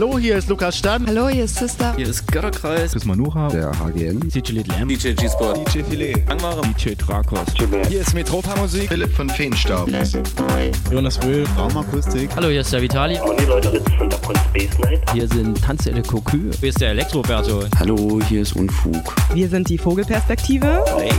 [0.00, 1.04] Hallo, hier ist Lukas Stan.
[1.06, 1.94] Hallo, hier ist Sister.
[1.96, 2.92] Hier ist Götterkreis.
[2.92, 3.48] Chris Manuha.
[3.48, 4.20] Der HGN.
[4.20, 4.88] DJ Little M.
[4.88, 5.56] DJ G-Sport.
[5.74, 6.14] DJ Filet.
[6.28, 6.60] Angmare.
[6.62, 7.40] DJ Drakos.
[7.88, 8.88] Hier ist Metropa Musik.
[8.88, 9.88] Philipp von Feenstaub.
[10.90, 11.46] Jonas Will.
[11.56, 12.30] Raumakustik.
[12.36, 13.16] Hallo, hier ist der Vitali.
[13.16, 15.00] Conny Leuteritz von Dapcon Space Night.
[15.12, 16.50] Hier sind Tanzelle Kokü.
[16.60, 17.64] Hier ist der Elektroberto.
[17.78, 19.14] Hallo, hier ist Unfug.
[19.32, 20.84] Wir sind die Vogelperspektive.
[20.98, 21.10] Hey.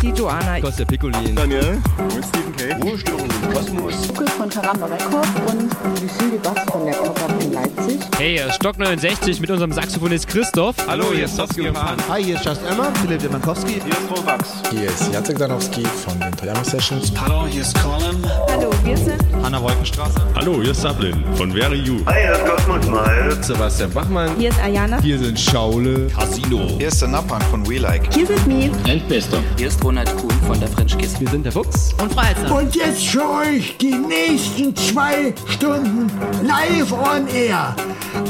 [0.00, 0.60] Die Joana.
[0.60, 1.34] Costa Piccolin.
[1.34, 1.78] Daniel.
[1.98, 2.76] Und Stephen K.
[2.84, 4.08] Ruhestörung im Kosmos.
[4.08, 8.00] Lukas von Karamba Records und Lucille Bass von der Pop-Up in Leipzig.
[8.18, 10.76] Hey, hier Stock 69 mit unserem Saxophonist Christoph.
[10.86, 11.96] Hallo, hier ist Saskia Pan.
[12.08, 13.74] Hi, hier ist Just Emma, Philipp Demankowski.
[13.74, 14.62] Hier ist Robax.
[14.70, 17.12] Hier ist Jacek Danowski von den Toyama Sessions.
[17.18, 18.22] Hallo, hier ist Colin.
[18.48, 20.20] Hallo, wir sind Hanna Wolkenstraße.
[20.34, 22.00] Hallo, hier ist Sablin von Very You.
[22.06, 23.42] Hi, hier ist Cosmos Mal.
[23.42, 24.30] Sebastian Bachmann.
[24.38, 25.00] Hier ist Ayana.
[25.00, 26.08] Hier sind Schaule.
[26.08, 26.68] Casino.
[26.78, 28.12] Hier ist der Nappan von We Like.
[28.12, 28.70] Hier sind Mi.
[28.86, 29.38] Endbester.
[29.56, 31.18] Hier ist Ronald Kuhn von der French Kiss.
[31.18, 31.94] Wir sind der Fuchs.
[32.00, 32.54] Und Freizer.
[32.54, 36.10] Und jetzt für euch die nächsten zwei Stunden
[36.42, 37.74] live on air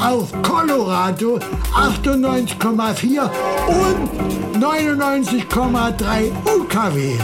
[0.05, 1.39] auf Colorado
[1.75, 3.31] 98,4
[3.69, 4.11] und
[4.63, 7.17] 99,3 UKW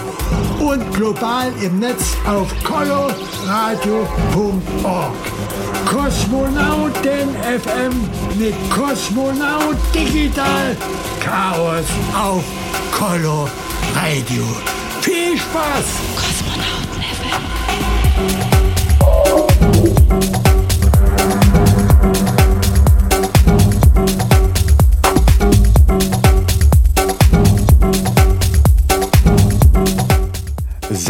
[0.61, 3.11] und global im Netz auf coloradio.org.
[5.85, 7.93] Kosmonauten FM
[8.39, 10.77] mit Kosmonaut Digital
[11.21, 11.85] Chaos
[12.15, 12.43] auf
[12.93, 13.51] Color
[13.95, 14.45] Radio.
[15.03, 15.85] Viel Spaß!
[16.17, 17.03] Kosmonauten
[20.23, 20.50] FM.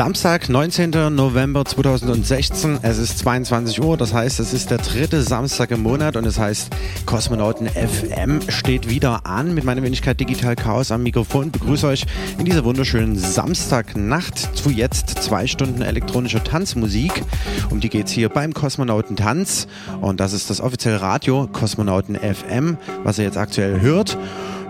[0.01, 1.15] Samstag, 19.
[1.15, 2.79] November 2016.
[2.81, 6.39] Es ist 22 Uhr, das heißt, es ist der dritte Samstag im Monat und es
[6.39, 6.70] heißt,
[7.05, 11.50] Kosmonauten FM steht wieder an mit meiner Wenigkeit Digital Chaos am Mikrofon.
[11.50, 12.06] Begrüße euch
[12.38, 17.22] in dieser wunderschönen Samstagnacht zu jetzt zwei Stunden elektronischer Tanzmusik.
[17.69, 19.69] Um die geht's hier beim Kosmonauten Tanz
[20.00, 24.17] und das ist das offizielle Radio Kosmonauten FM, was ihr jetzt aktuell hört.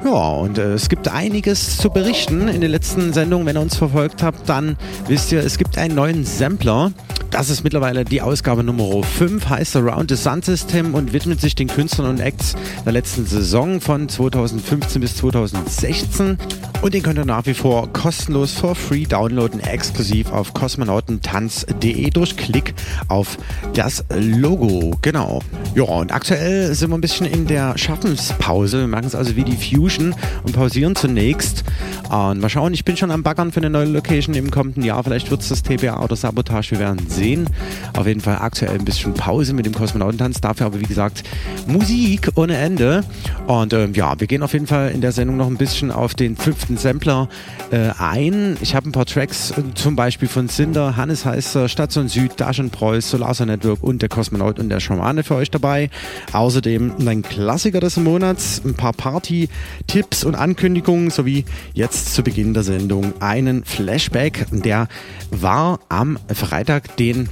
[0.04, 3.46] Ja, und äh, es gibt einiges zu berichten in den letzten Sendungen.
[3.46, 4.76] Wenn ihr uns verfolgt habt, dann
[5.08, 6.92] wisst ihr, es gibt einen neuen Sampler.
[7.30, 11.54] Das ist mittlerweile die Ausgabe Nummer 5, heißt Around the Sun System und widmet sich
[11.54, 16.38] den Künstlern und Acts der letzten Saison von 2015 bis 2016.
[16.82, 22.38] Und den könnt ihr nach wie vor kostenlos for free downloaden, exklusiv auf kosmonautentanz.de durch
[22.38, 22.72] Klick
[23.08, 23.36] auf
[23.74, 24.96] das Logo.
[25.02, 25.42] Genau.
[25.74, 28.80] Ja, und aktuell sind wir ein bisschen in der Schaffenspause.
[28.80, 31.64] Wir machen es also wie die Fusion und pausieren zunächst.
[32.08, 35.04] Und mal schauen, ich bin schon am Baggern für eine neue Location im kommenden Jahr.
[35.04, 37.46] Vielleicht wird es das TBA oder Sabotage, wir werden sehen.
[37.94, 40.40] Auf jeden Fall aktuell ein bisschen Pause mit dem Kosmonautentanz.
[40.40, 41.24] Dafür aber, wie gesagt,
[41.66, 43.04] Musik ohne Ende.
[43.46, 46.14] Und ähm, ja, wir gehen auf jeden Fall in der Sendung noch ein bisschen auf
[46.14, 47.28] den fünften Sampler
[47.70, 48.56] äh, ein.
[48.60, 52.70] Ich habe ein paar Tracks, äh, zum Beispiel von Cinder, Hannes Heißer, Station Süd, Daschen
[52.70, 55.90] Preuß, Solarsa Network und der Kosmonaut und der Schamane für euch dabei.
[56.32, 61.44] Außerdem ein Klassiker des Monats, ein paar Party-Tipps und Ankündigungen sowie
[61.74, 64.46] jetzt zu Beginn der Sendung einen Flashback.
[64.50, 64.88] Der
[65.30, 67.28] war am Freitag, den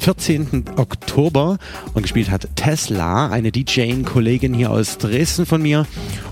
[0.00, 0.64] 14.
[0.76, 1.58] Oktober
[1.92, 5.86] und gespielt hat Tesla, eine DJ-Kollegin hier aus Dresden von mir.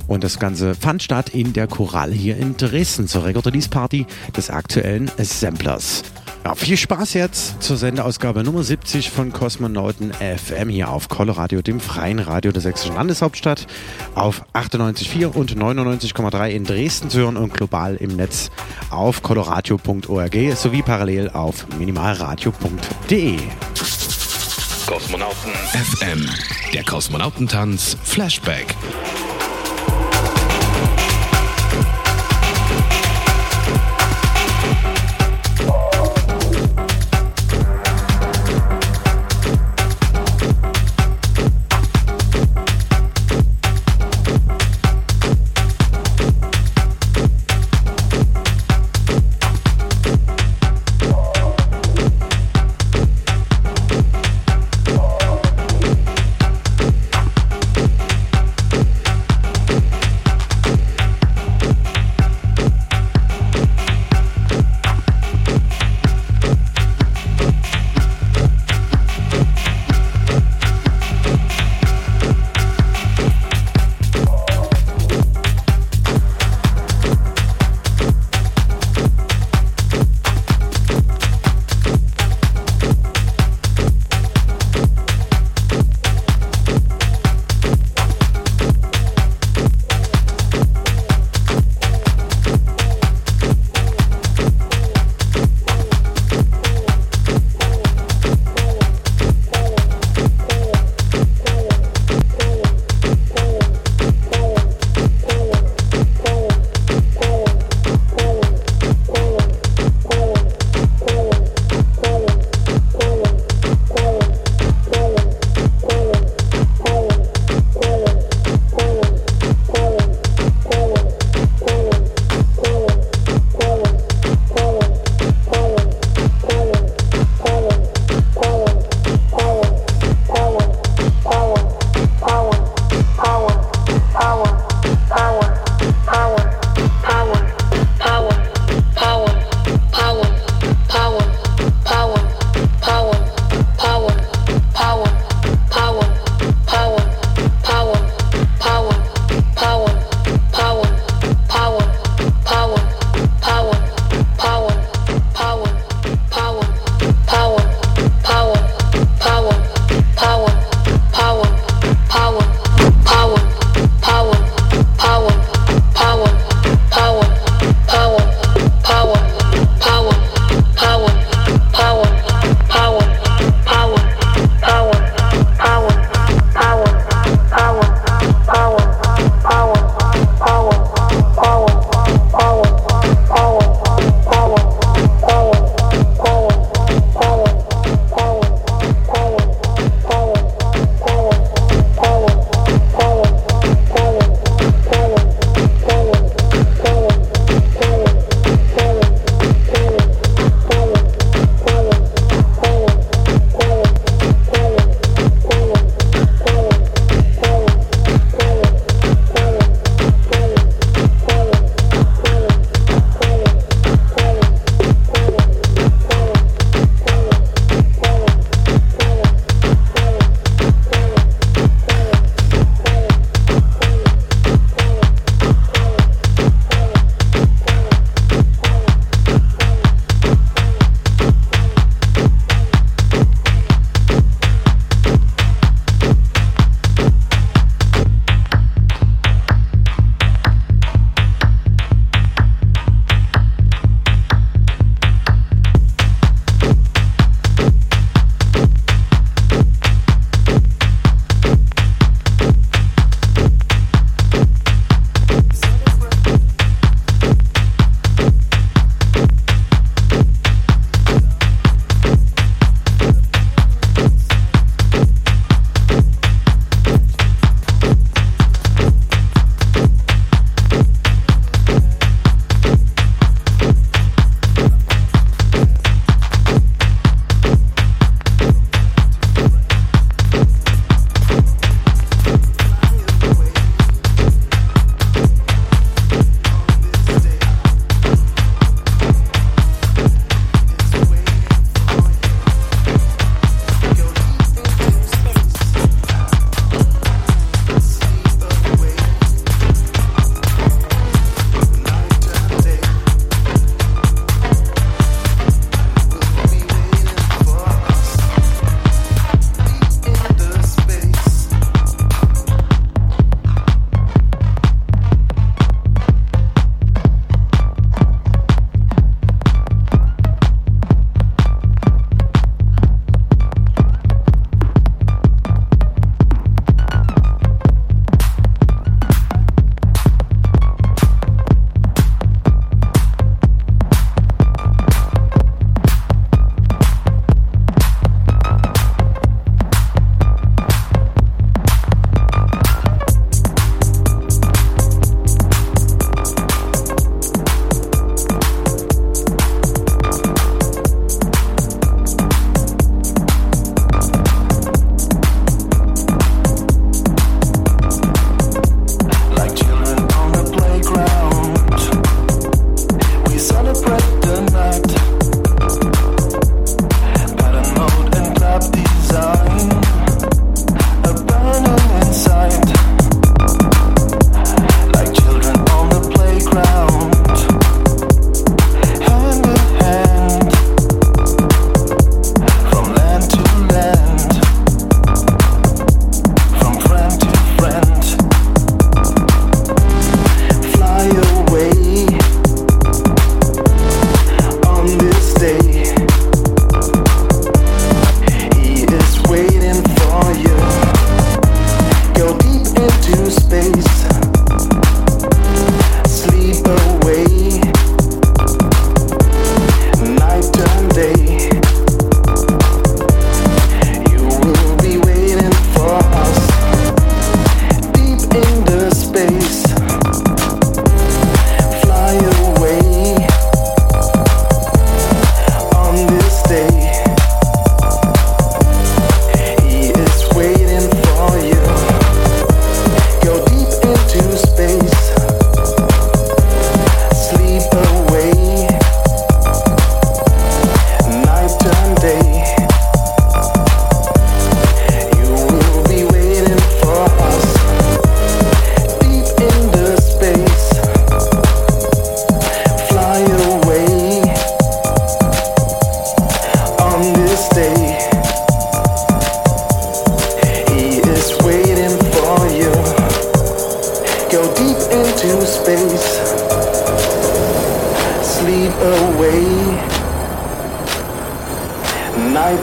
[0.06, 5.10] Und das Ganze fand statt in der Choral hier in Dresden zur Record-Release-Party des aktuellen
[5.18, 6.02] Samplers.
[6.48, 11.78] Ja, viel Spaß jetzt zur Sendeausgabe Nummer 70 von Kosmonauten FM hier auf Coloradio, dem
[11.78, 13.66] freien Radio der sächsischen Landeshauptstadt,
[14.14, 18.50] auf 98,4 und 99,3 in Dresden zu hören und global im Netz
[18.88, 23.36] auf coloradio.org sowie parallel auf minimalradio.de.
[24.86, 26.30] Kosmonauten FM.
[26.72, 28.74] Der Kosmonautentanz Flashback.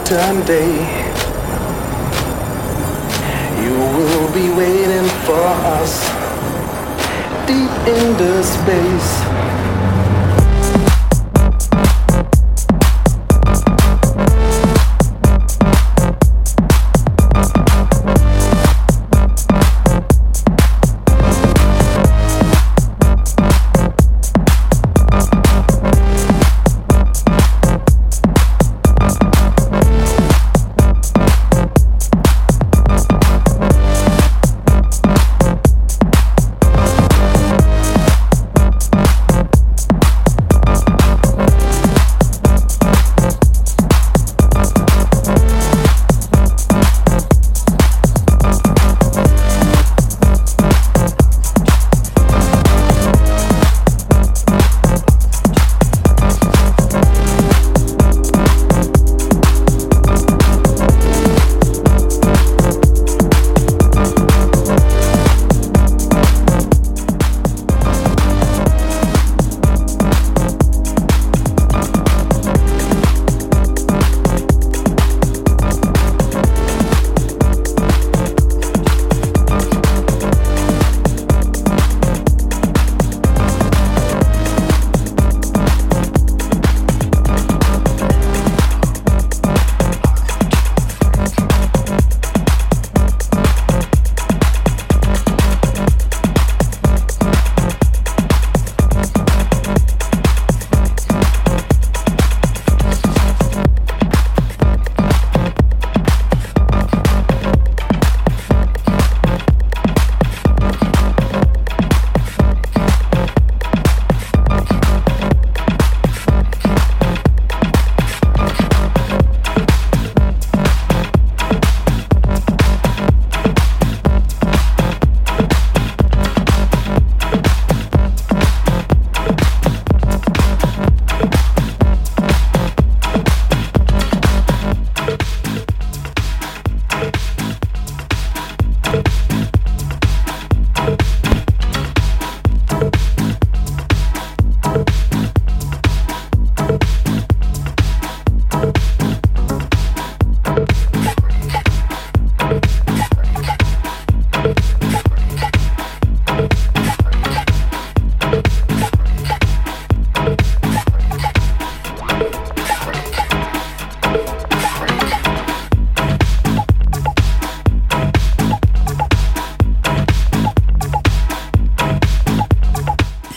[0.08, 0.70] And day.
[3.64, 5.42] You will be waiting for
[5.74, 6.06] us
[7.48, 8.95] deep in the space.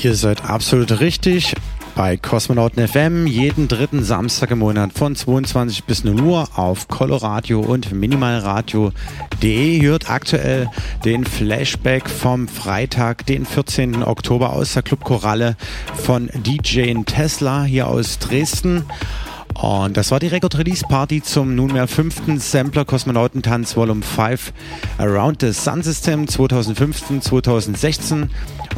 [0.09, 1.55] Ihr seid absolut richtig
[1.95, 7.61] bei Kosmonauten FM jeden dritten Samstag im Monat von 22 bis 0 Uhr auf Coloradio
[7.61, 10.71] und minimalradio.de hört aktuell
[11.05, 14.03] den Flashback vom Freitag, den 14.
[14.03, 15.57] Oktober aus der Club Koralle
[15.93, 18.87] von DJ Tesla hier aus Dresden.
[19.61, 24.53] Und das war die Record Release Party zum nunmehr fünften Sampler Kosmonautentanz Volume 5
[24.99, 28.29] Around the Sun System 2015-2016.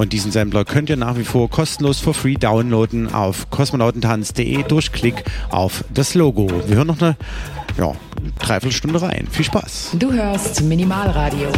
[0.00, 4.92] Und diesen Sampler könnt ihr nach wie vor kostenlos for free downloaden auf kosmonautentanz.de durch
[4.92, 6.50] Klick auf das Logo.
[6.66, 7.18] Wir hören noch eine
[7.76, 7.92] ja,
[8.38, 9.28] Dreiviertelstunde rein.
[9.30, 9.90] Viel Spaß.
[9.98, 11.48] Du hörst Minimalradio.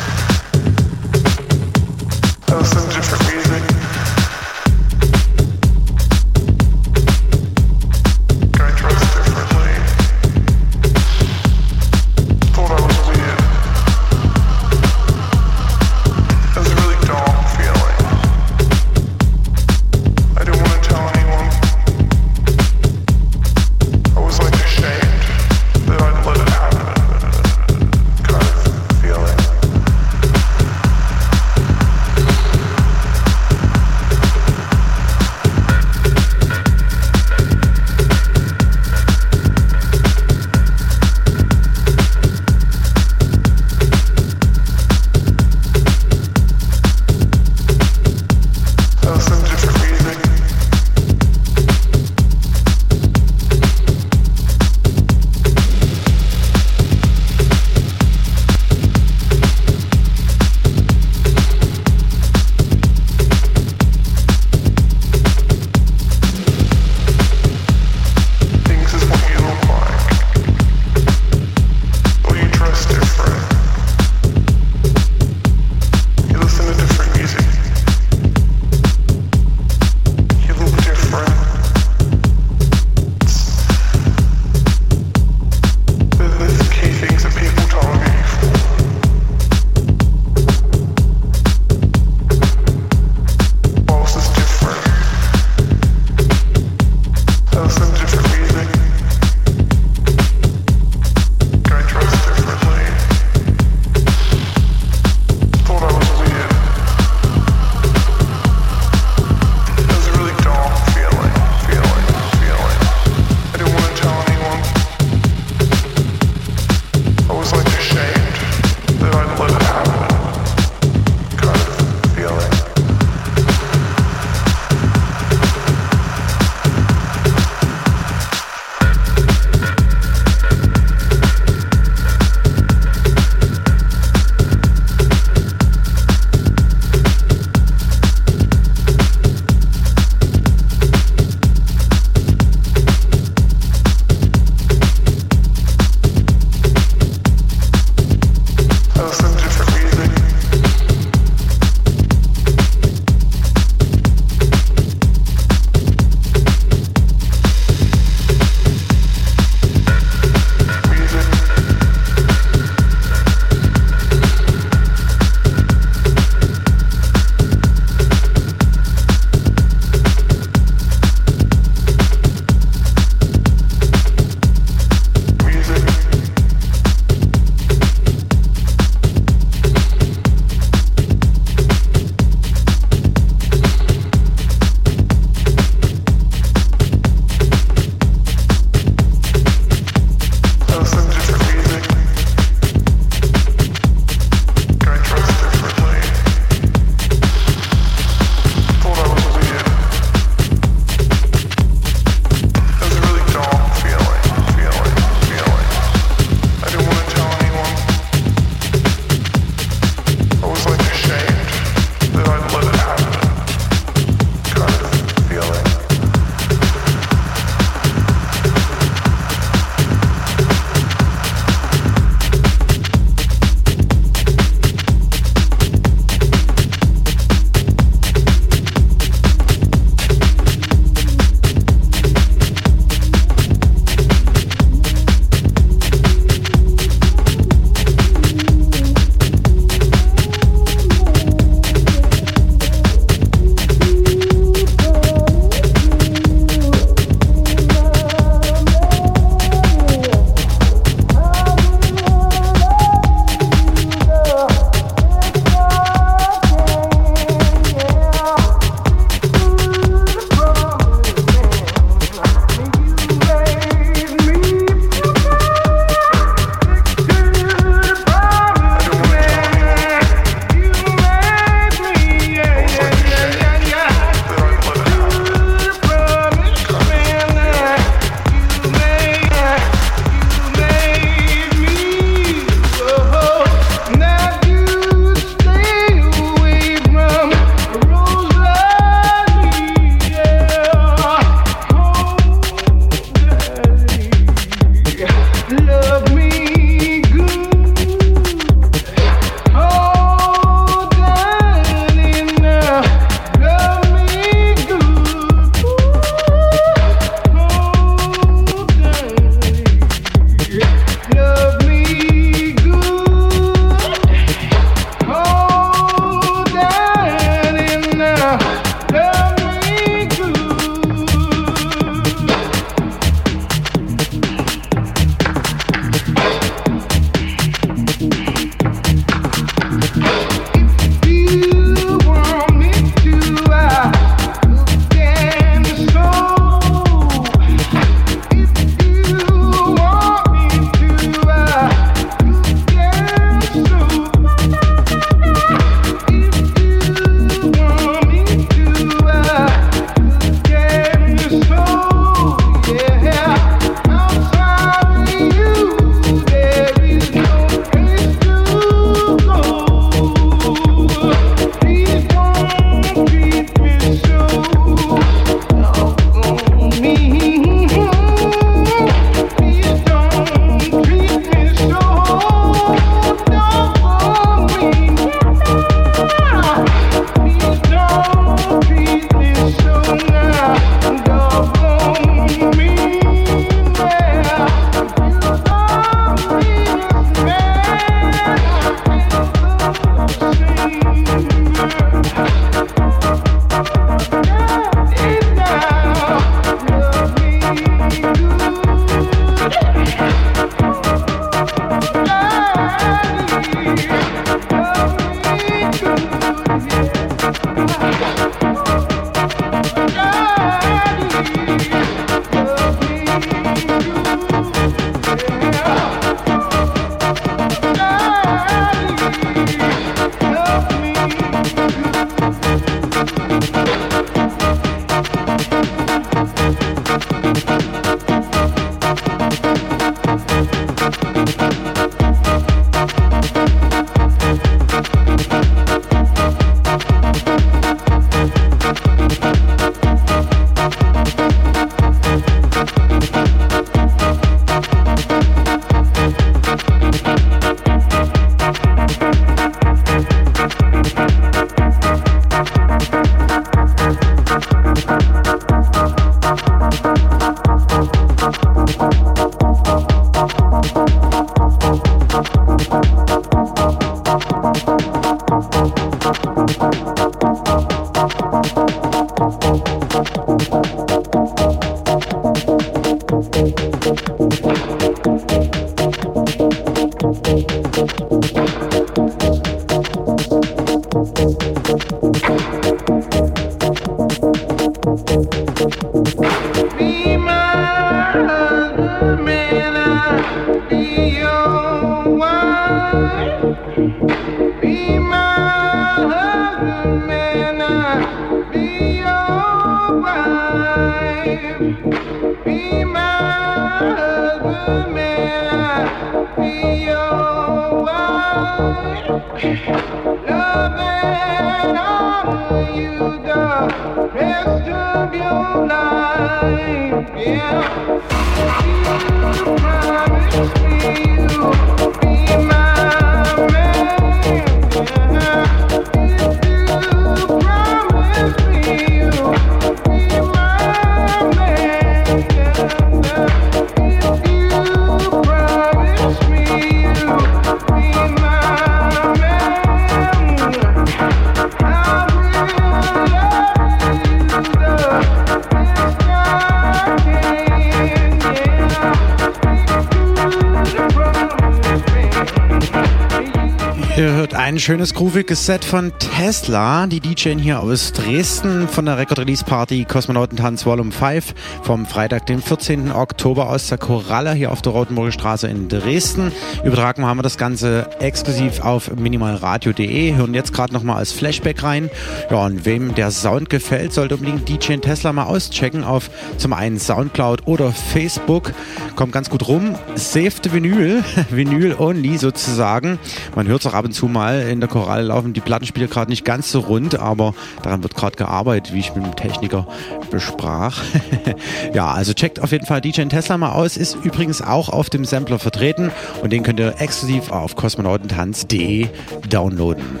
[554.68, 556.86] Schönes, grooviges Set von Tesla.
[556.86, 562.26] Die DJen hier aus Dresden von der Record Release Party Kosmonautentanz Volume 5 vom Freitag,
[562.26, 562.92] den 14.
[562.92, 566.32] Oktober aus der Koralle hier auf der Rotenburger Straße in Dresden.
[566.64, 570.14] Übertragen haben wir das Ganze exklusiv auf minimalradio.de.
[570.16, 571.88] Hören jetzt gerade nochmal als Flashback rein.
[572.30, 576.78] Ja, und wem der Sound gefällt, sollte unbedingt DJ Tesla mal auschecken auf zum einen
[576.78, 578.52] Soundcloud oder Facebook.
[578.96, 579.76] Kommt ganz gut rum.
[579.94, 582.98] Saved Vinyl, Vinyl only sozusagen.
[583.34, 585.86] Man hört es auch ab und zu mal in in der Chorale laufen die Plattenspiele
[585.86, 589.68] gerade nicht ganz so rund, aber daran wird gerade gearbeitet, wie ich mit dem Techniker
[590.10, 590.82] besprach.
[591.74, 595.04] ja, also checkt auf jeden Fall DJ Tesla mal aus, ist übrigens auch auf dem
[595.04, 595.92] Sampler vertreten
[596.22, 598.88] und den könnt ihr exklusiv auf kosmonautentanz.de
[599.28, 600.00] downloaden.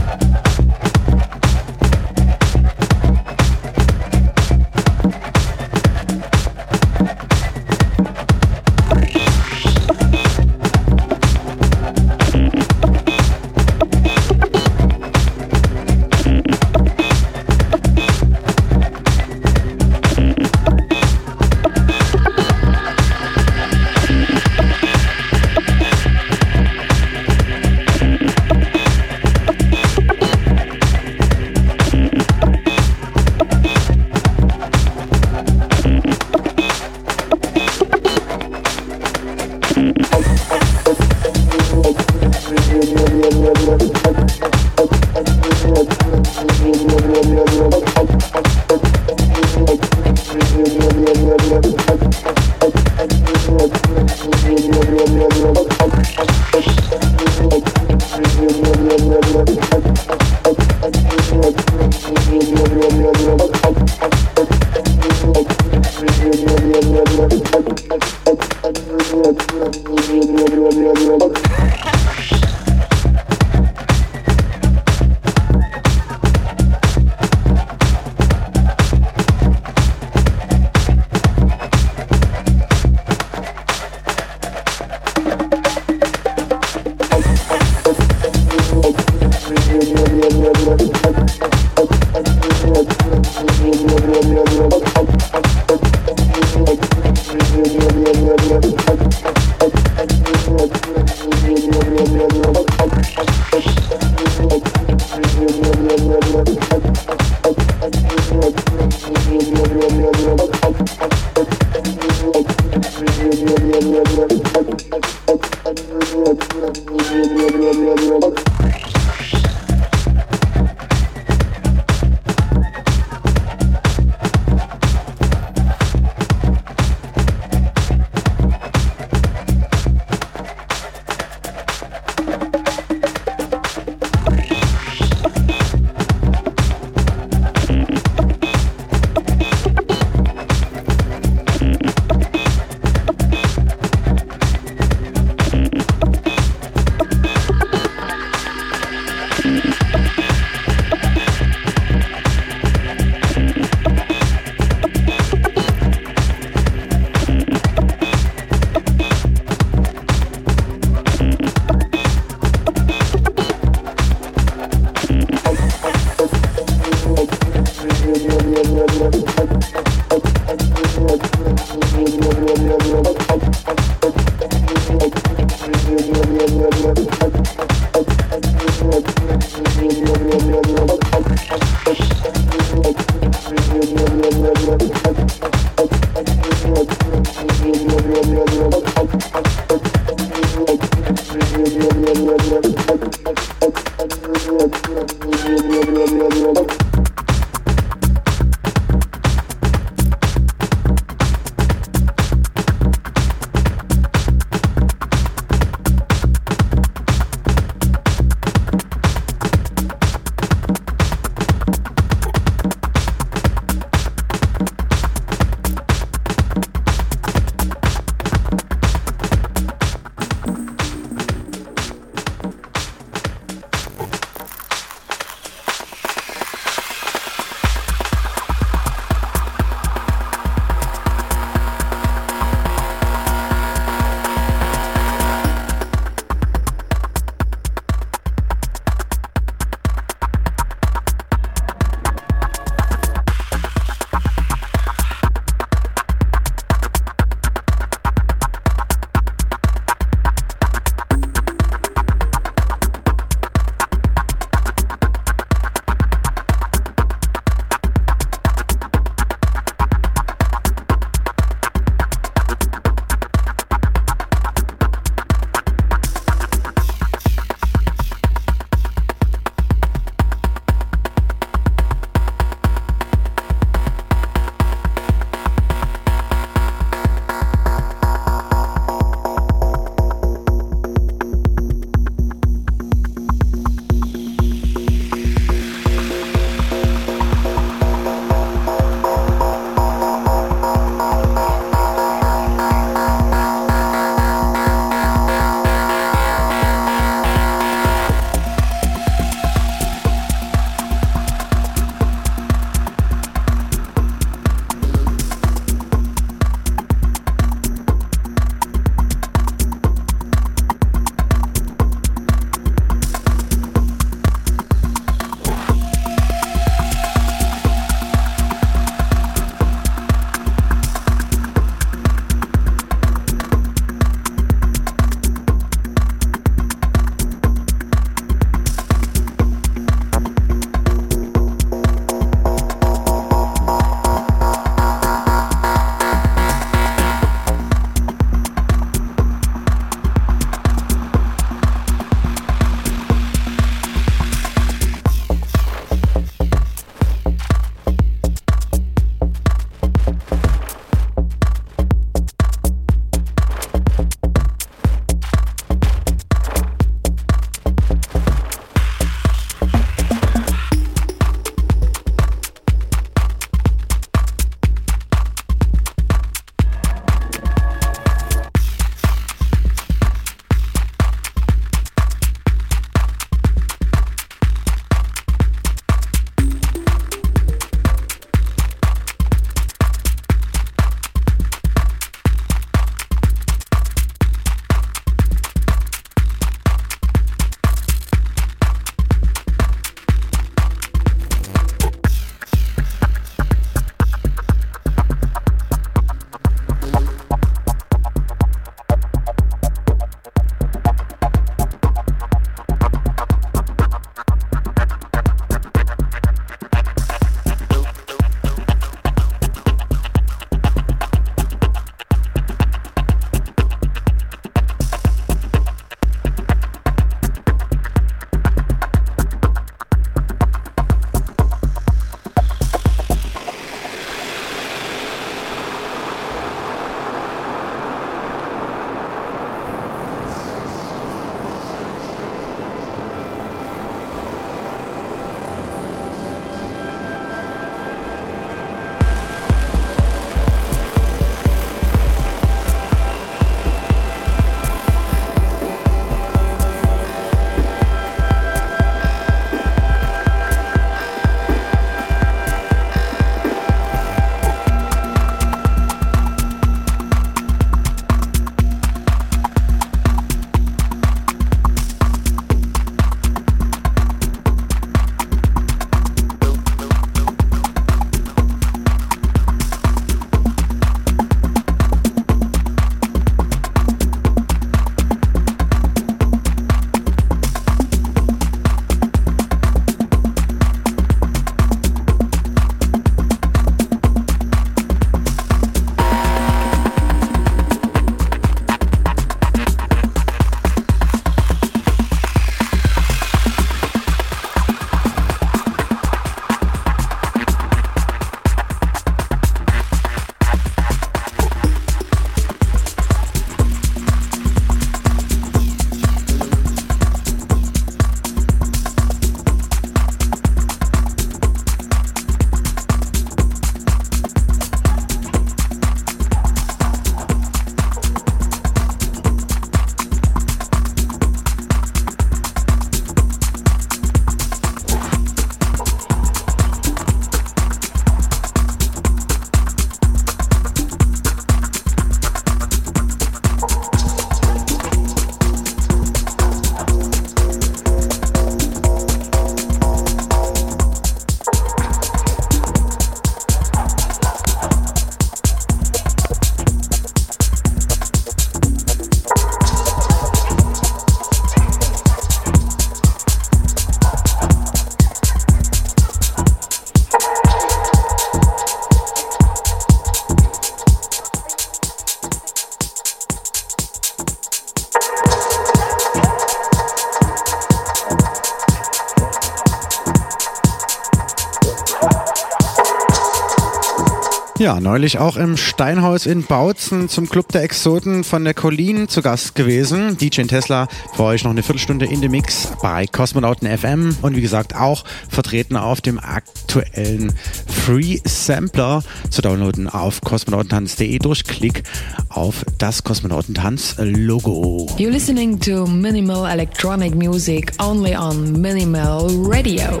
[574.66, 579.22] Ja, neulich auch im Steinhaus in Bautzen zum Club der Exoten von der Colleen zu
[579.22, 580.16] Gast gewesen.
[580.18, 584.40] DJ Tesla für euch noch eine Viertelstunde in dem Mix bei Kosmonauten FM und wie
[584.40, 587.32] gesagt auch vertreten auf dem aktuellen
[587.68, 591.84] Free Sampler zu downloaden auf kosmonautentanz.de durch Klick
[592.28, 594.88] auf das Kosmonautentanz Logo.
[594.98, 600.00] You're listening to minimal electronic music only on Minimal Radio.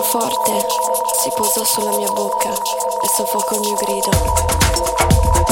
[0.00, 0.66] Mano forte
[1.22, 5.49] si posò sulla mia bocca e soffocò il mio grido.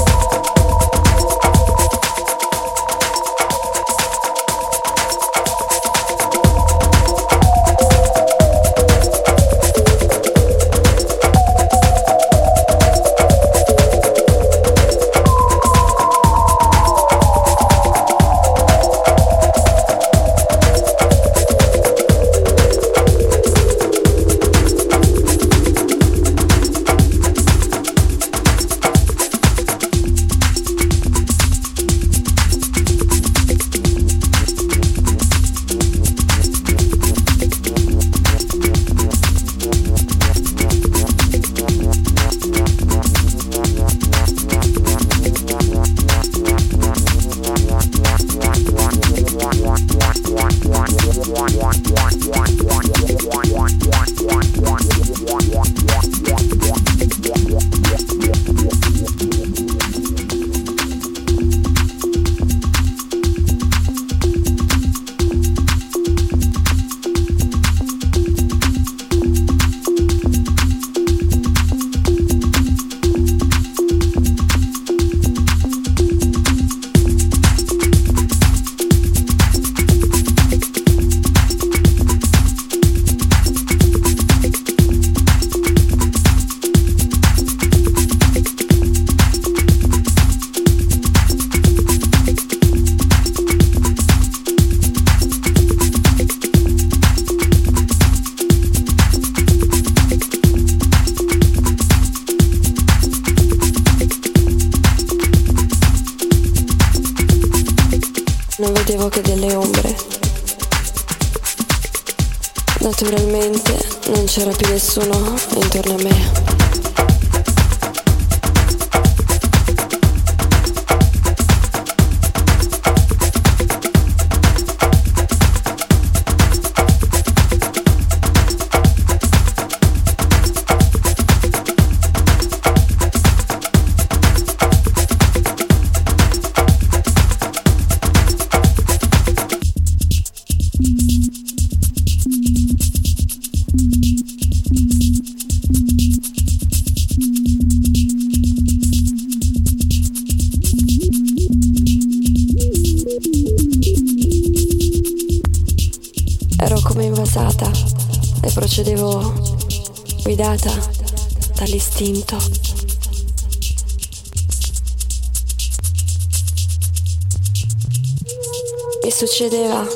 [169.48, 169.86] Succedeva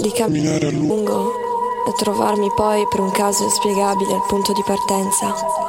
[0.00, 1.30] di camminare a lungo
[1.86, 5.65] e trovarmi poi per un caso inspiegabile al punto di partenza.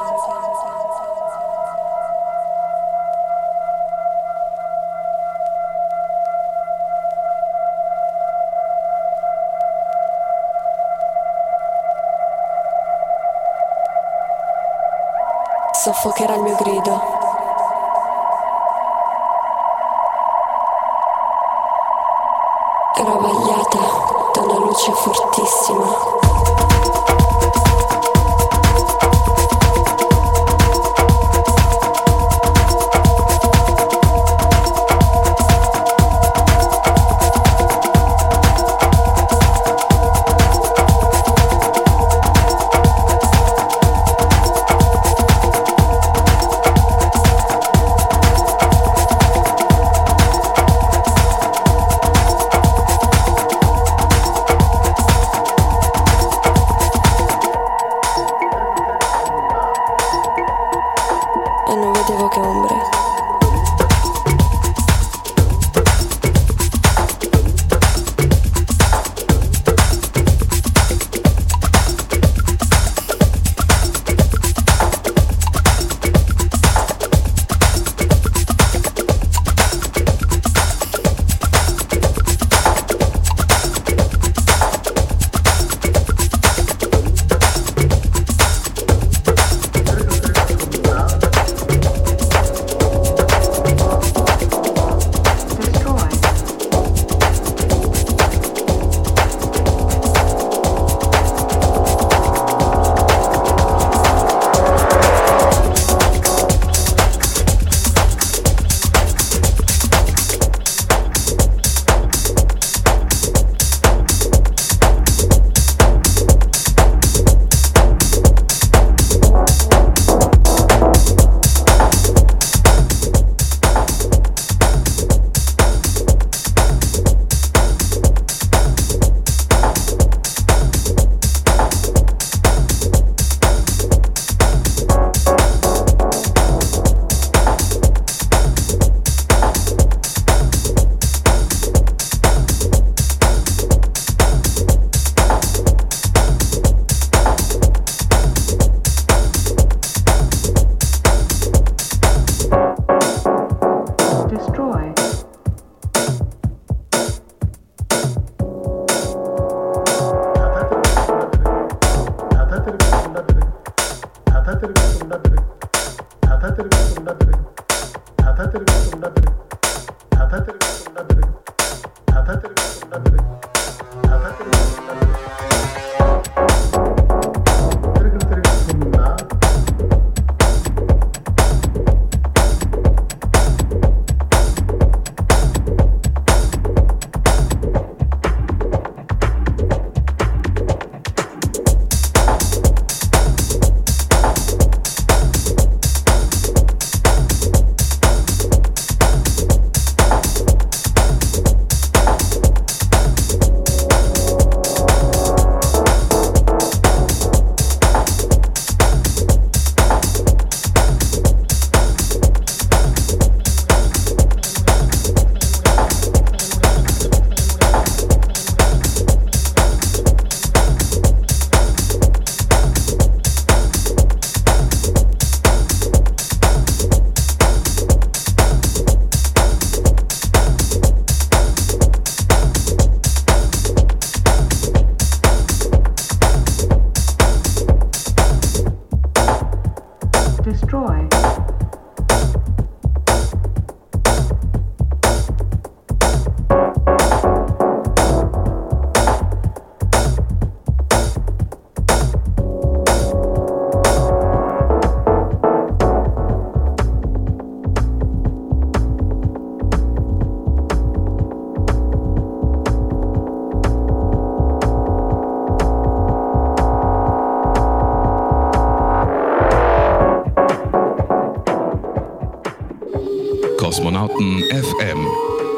[273.68, 275.06] Kosmonauten FM.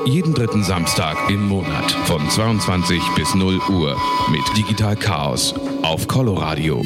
[0.05, 3.97] Jeden dritten Samstag im Monat von 22 bis 0 Uhr
[4.33, 6.83] mit Digital Chaos auf Coloradio.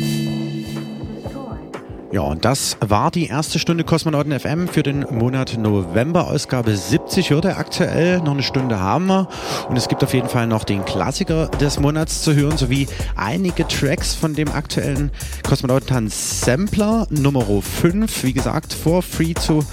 [2.13, 7.31] Ja, und das war die erste Stunde Kosmonauten FM für den Monat November, Ausgabe 70
[7.31, 8.19] würde aktuell.
[8.19, 9.27] Noch eine Stunde haben wir.
[9.71, 13.67] Und es gibt auf jeden Fall noch den Klassiker des Monats zu hören, sowie einige
[13.67, 15.11] Tracks von dem aktuellen
[15.43, 18.25] Kosmonautentanz Sampler Nummer 5.
[18.25, 19.65] Wie gesagt, for free zu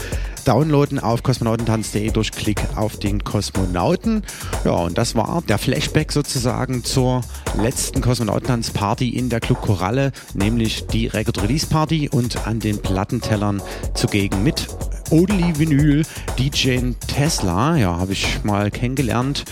[0.44, 4.24] downloaden auf kosmonautentanz.de durch Klick auf den Kosmonauten.
[4.66, 7.22] Ja, und das war der Flashback sozusagen zur
[7.58, 13.62] letzten Kosmonautentanz-Party in der Club Koralle, nämlich die Record Release Party und an den Plattentellern
[13.94, 14.68] zugegen mit
[15.12, 16.04] Only Vinyl
[16.38, 17.76] DJ Tesla.
[17.76, 19.46] Ja, habe ich mal kennengelernt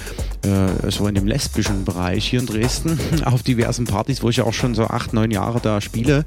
[0.44, 4.46] äh, so in dem lesbischen Bereich hier in Dresden auf diversen Partys, wo ich ja
[4.46, 6.24] auch schon so acht, neun Jahre da spiele.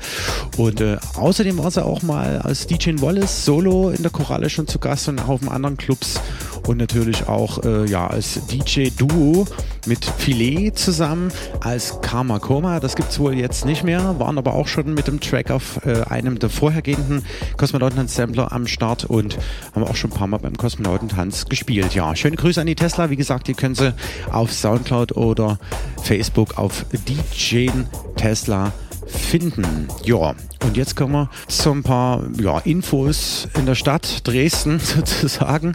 [0.56, 4.66] Und äh, außerdem war sie auch mal als DJ Wallace solo in der Koralle schon
[4.66, 6.20] zu Gast und auch in anderen Clubs
[6.66, 9.46] und natürlich auch äh, ja, als DJ-Duo
[9.86, 12.80] mit Filet zusammen als Karma Koma.
[12.80, 15.84] Das gibt es wohl jetzt nicht mehr, waren aber auch schon mit dem Track auf
[15.84, 17.24] äh, einem der vorhergehenden
[17.56, 19.38] Kosmonautentanz-Sampler am Start und
[19.74, 21.94] haben auch schon ein paar Mal beim Kosmonautentanz gespielt.
[21.94, 23.10] Ja, schöne Grüße an die Tesla.
[23.10, 23.94] Wie gesagt, ihr könnt sie
[24.30, 25.58] auf Soundcloud oder
[26.02, 27.70] Facebook auf DJ
[28.16, 28.72] Tesla
[29.06, 29.88] finden.
[30.04, 30.34] Ja,
[30.64, 35.74] und jetzt kommen wir zu ein paar ja, Infos in der Stadt Dresden sozusagen.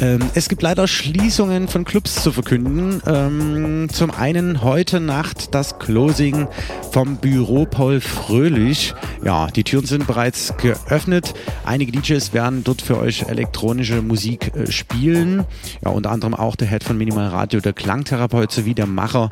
[0.00, 3.00] Ähm, es gibt leider Schließungen von Clubs zu verkünden.
[3.06, 6.48] Ähm, zum einen heute Nacht das Closing
[6.90, 8.94] vom Büro Paul Fröhlich.
[9.24, 11.34] Ja, die Türen sind bereits geöffnet.
[11.64, 15.44] Einige DJs werden dort für euch elektronische Musik äh, spielen.
[15.84, 19.30] Ja, unter anderem auch der Head von Minimal Radio, der Klangtherapeut sowie der Macher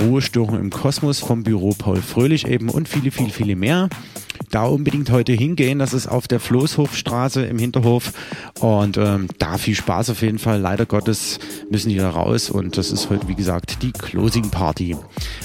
[0.00, 3.88] Ruhestörung im Kosmos vom Büro Paul Fröhlich eben und viele, viele, viele mehr
[4.50, 5.78] da unbedingt heute hingehen.
[5.78, 8.12] Das ist auf der Floßhofstraße im Hinterhof.
[8.60, 10.60] Und ähm, da viel Spaß auf jeden Fall.
[10.60, 11.38] Leider Gottes
[11.70, 12.50] müssen die da raus.
[12.50, 14.96] Und das ist heute, wie gesagt, die Closing Party.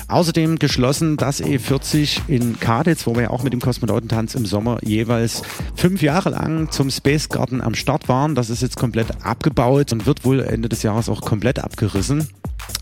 [0.08, 4.80] Außerdem geschlossen das E40 in Kaditz, wo wir ja auch mit dem Kosmonautentanz im Sommer
[4.84, 5.42] jeweils
[5.76, 8.36] fünf Jahre lang zum Space Garden am Start waren.
[8.36, 12.28] Das ist jetzt komplett abgebaut und wird wohl Ende des Jahres auch komplett abgerissen.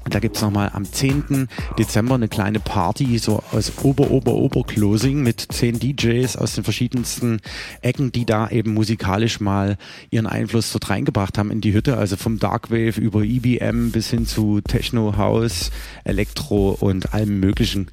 [0.10, 1.48] Da gibt es nochmal am 10.
[1.78, 7.40] Dezember eine kleine Party, so aus Ober-Ober-Ober-Closing mit zehn DJs aus den verschiedensten
[7.82, 9.78] Ecken, die da eben musikalisch mal
[10.10, 11.98] ihren Einfluss dort reingebracht haben in die Hütte.
[11.98, 15.72] Also vom Darkwave über EBM bis hin zu Techno, House,
[16.04, 17.88] Elektro und allem möglichen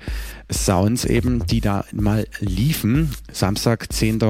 [0.53, 3.11] Sounds eben, die da mal liefen.
[3.33, 4.21] Samstag, 10.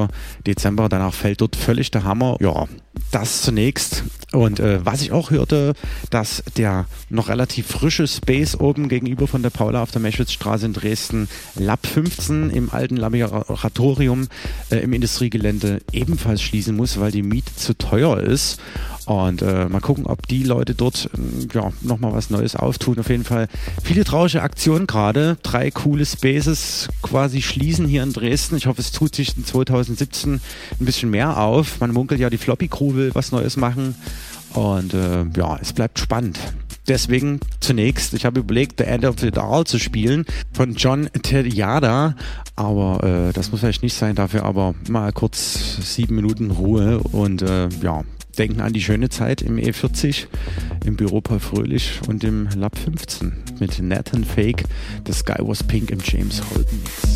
[0.45, 2.37] Dezember, danach fällt dort völlig der Hammer.
[2.39, 2.67] Ja,
[3.11, 4.03] das zunächst.
[4.31, 5.73] Und äh, was ich auch hörte,
[6.09, 10.73] dass der noch relativ frische Space oben gegenüber von der Paula auf der Meschwitzstraße in
[10.73, 14.27] Dresden, Lab 15 im alten Laboratorium
[14.69, 18.59] äh, im Industriegelände ebenfalls schließen muss, weil die Miete zu teuer ist.
[19.05, 22.99] Und äh, mal gucken, ob die Leute dort äh, ja, nochmal was Neues auftun.
[22.99, 23.47] Auf jeden Fall
[23.83, 25.37] viele traurige Aktionen gerade.
[25.43, 28.57] Drei coole Spaces quasi schließen hier in Dresden.
[28.57, 31.79] Ich hoffe, es tut sich in 2017 ein bisschen mehr auf.
[31.79, 33.95] Man munkelt ja, die Floppy Crew will was Neues machen.
[34.53, 36.39] Und äh, ja, es bleibt spannend.
[36.87, 42.15] Deswegen zunächst, ich habe überlegt, The End of the Doll zu spielen von John Tejada,
[42.55, 47.41] aber äh, das muss vielleicht nicht sein, dafür aber mal kurz sieben Minuten Ruhe und
[47.41, 48.03] äh, ja,
[48.35, 50.27] denken an die schöne Zeit im E40,
[50.85, 54.63] im Büro Paul Fröhlich und im Lab 15 mit Nathan Fake,
[55.05, 57.15] The Sky Was Pink im James Holden Mix.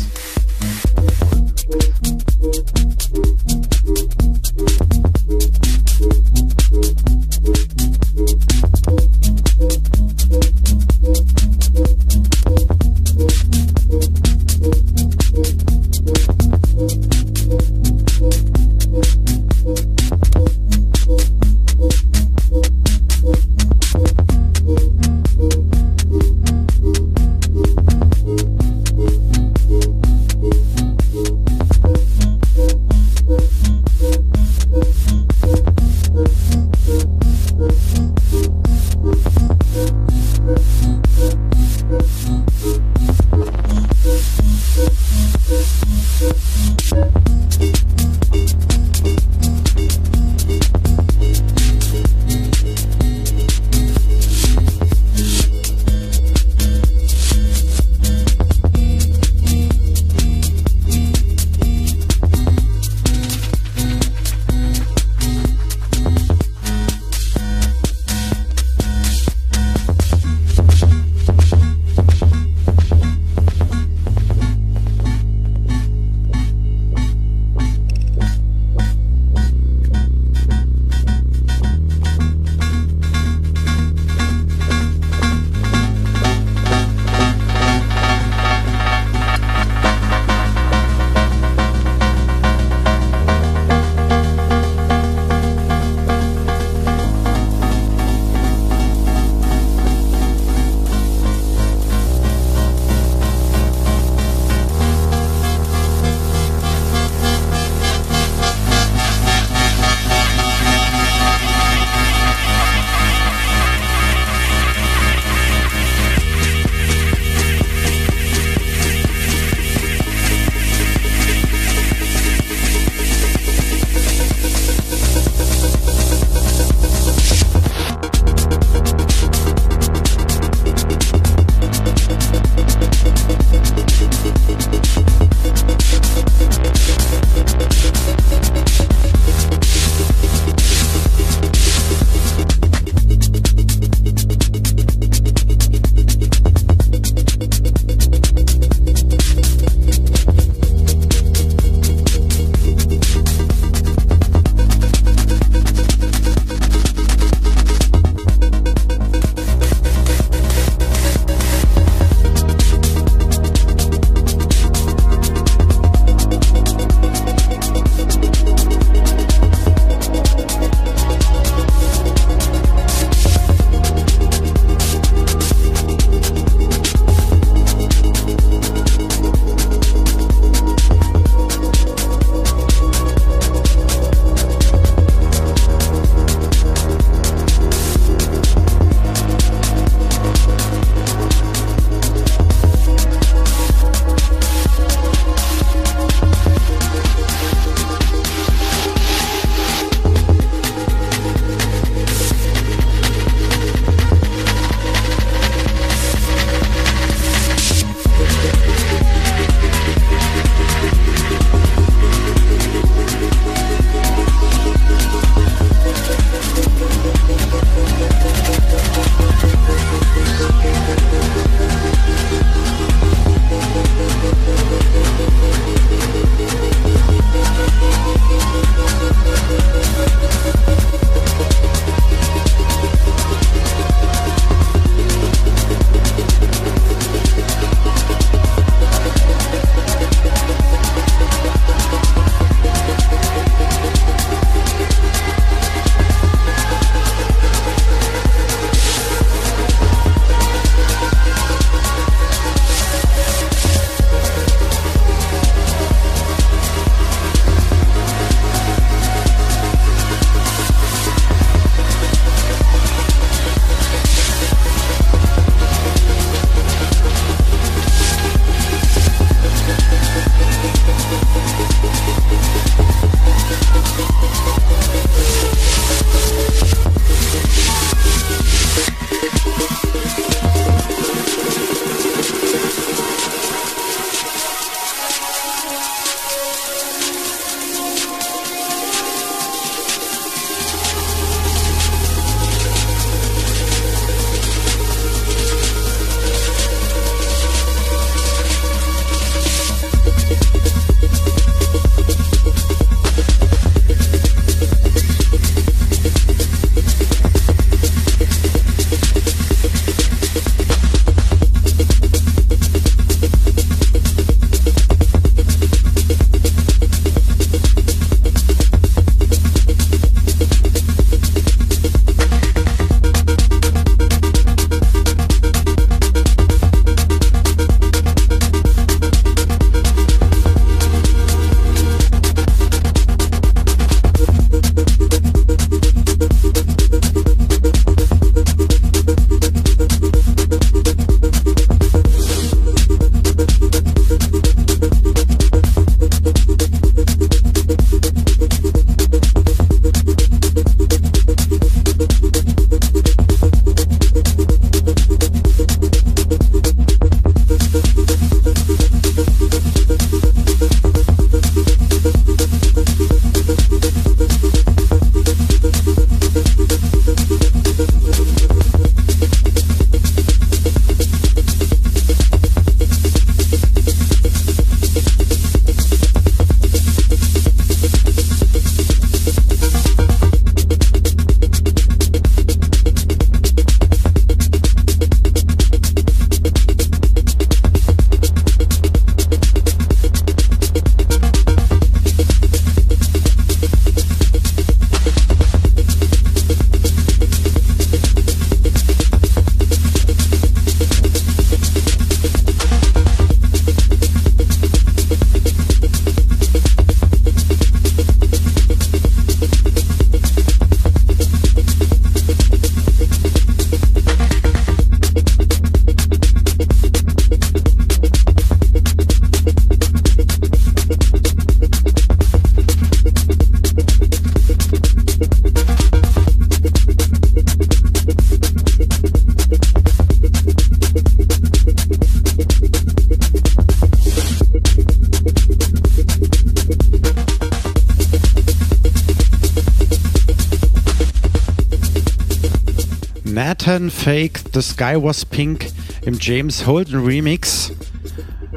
[444.02, 445.66] Fake, The Sky Was Pink
[446.06, 447.70] im James Holden Remix.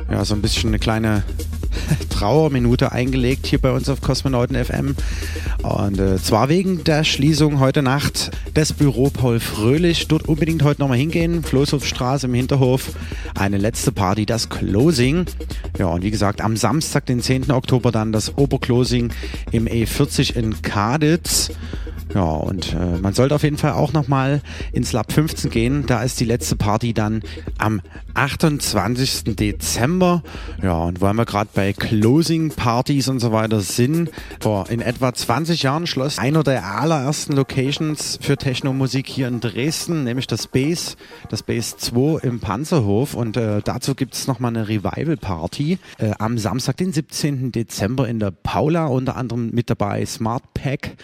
[0.10, 1.24] Ja, so ein bisschen eine kleine
[2.10, 4.96] Trauerminute eingelegt hier bei uns auf Kosmonauten FM.
[5.64, 10.08] Und äh, zwar wegen der Schließung heute Nacht des Büro Paul Fröhlich.
[10.08, 11.44] Dort unbedingt heute nochmal hingehen.
[11.44, 12.92] Floßhofstraße im Hinterhof.
[13.36, 15.26] Eine letzte Party, das Closing.
[15.78, 17.52] Ja, und wie gesagt, am Samstag, den 10.
[17.52, 19.12] Oktober, dann das Oberclosing
[19.52, 21.52] im E40 in Kaditz.
[22.14, 24.42] Ja, und äh, man sollte auf jeden Fall auch nochmal
[24.72, 25.86] ins Lab 15 gehen.
[25.88, 27.24] Da ist die letzte Party dann
[27.58, 27.82] am
[28.14, 29.36] 28.
[29.36, 30.22] Dezember.
[30.62, 35.64] Ja, und weil wir gerade bei Closing-Partys und so weiter sind, vor in etwa 20
[35.64, 40.96] Jahren schloss einer der allerersten Locations für Techno-Musik hier in Dresden, nämlich das Base,
[41.30, 43.16] das Base 2 im Panzerhof.
[43.16, 47.52] Und äh, dazu gibt es nochmal eine Revival-Party äh, am Samstag, den 17.
[47.52, 50.96] Dezember in der Paula, unter anderem mit dabei Smart Pack,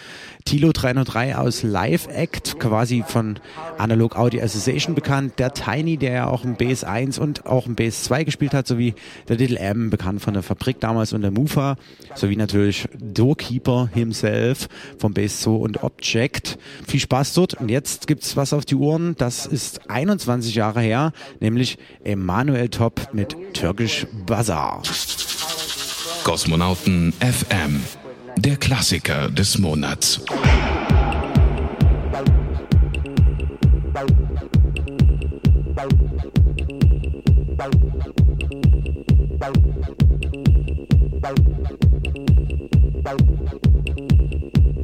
[0.46, 0.72] Tilo
[1.06, 3.40] 303 aus Live Act, quasi von
[3.78, 7.76] Analog Audio Association bekannt, der Tiny, der ja auch im Base 1 und auch im
[7.76, 8.94] Base 2 gespielt hat, sowie
[9.28, 11.76] der Little M, bekannt von der Fabrik damals und der Mufa,
[12.16, 14.68] sowie natürlich Doorkeeper himself
[14.98, 16.58] vom Base 2 und Object.
[16.88, 21.14] Viel Spaß dort und jetzt gibt's was auf die Uhren, das ist 21 Jahre her,
[21.40, 24.84] nämlich Emanuel Top mit Türkisch Bazaar.
[26.24, 27.82] Kosmonauten FM,
[28.38, 30.22] der Klassiker des Monats.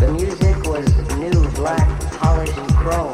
[0.00, 0.88] The music was
[1.18, 3.13] new, black, polished chrome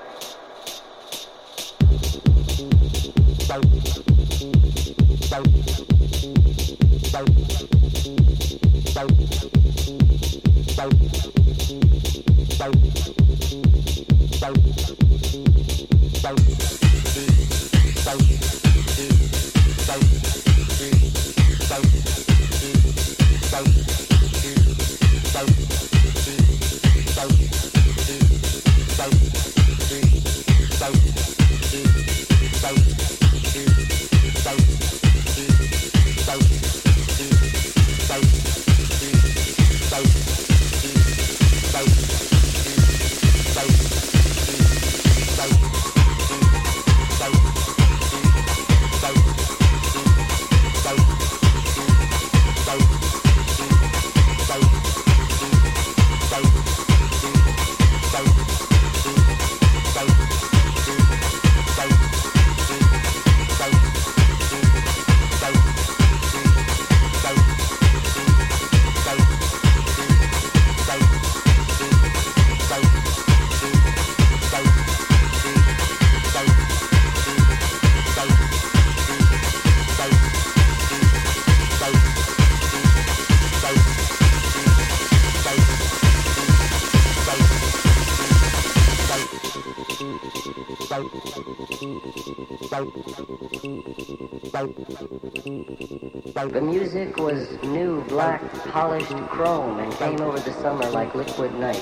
[94.61, 101.81] The music was new, black, polished chrome and came over the summer like liquid night.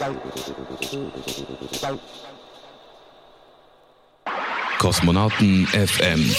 [4.77, 6.33] Kosmonauten FM.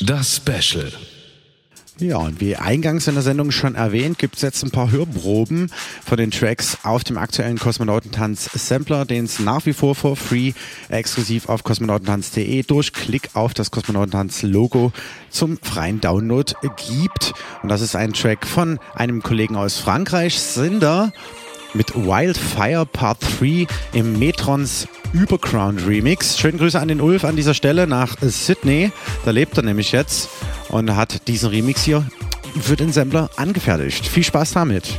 [0.00, 0.92] Das Special.
[2.00, 5.70] Ja, und wie eingangs in der Sendung schon erwähnt, gibt es jetzt ein paar Hörproben
[6.10, 10.54] von den Tracks auf dem aktuellen Kosmonautentanz Sampler, den es nach wie vor for free
[10.88, 14.92] exklusiv auf kosmonautentanz.de durch Klick auf das Kosmonautentanz Logo
[15.30, 16.52] zum freien Download
[16.88, 17.32] gibt.
[17.62, 21.12] Und das ist ein Track von einem Kollegen aus Frankreich, Cinder,
[21.74, 26.40] mit Wildfire Part 3 im Metrons Überground Remix.
[26.40, 28.90] Schöne Grüße an den Ulf an dieser Stelle nach Sydney.
[29.24, 30.28] Da lebt er nämlich jetzt
[30.70, 32.04] und hat diesen Remix hier
[32.60, 34.04] für den Sampler angefertigt.
[34.08, 34.98] Viel Spaß damit.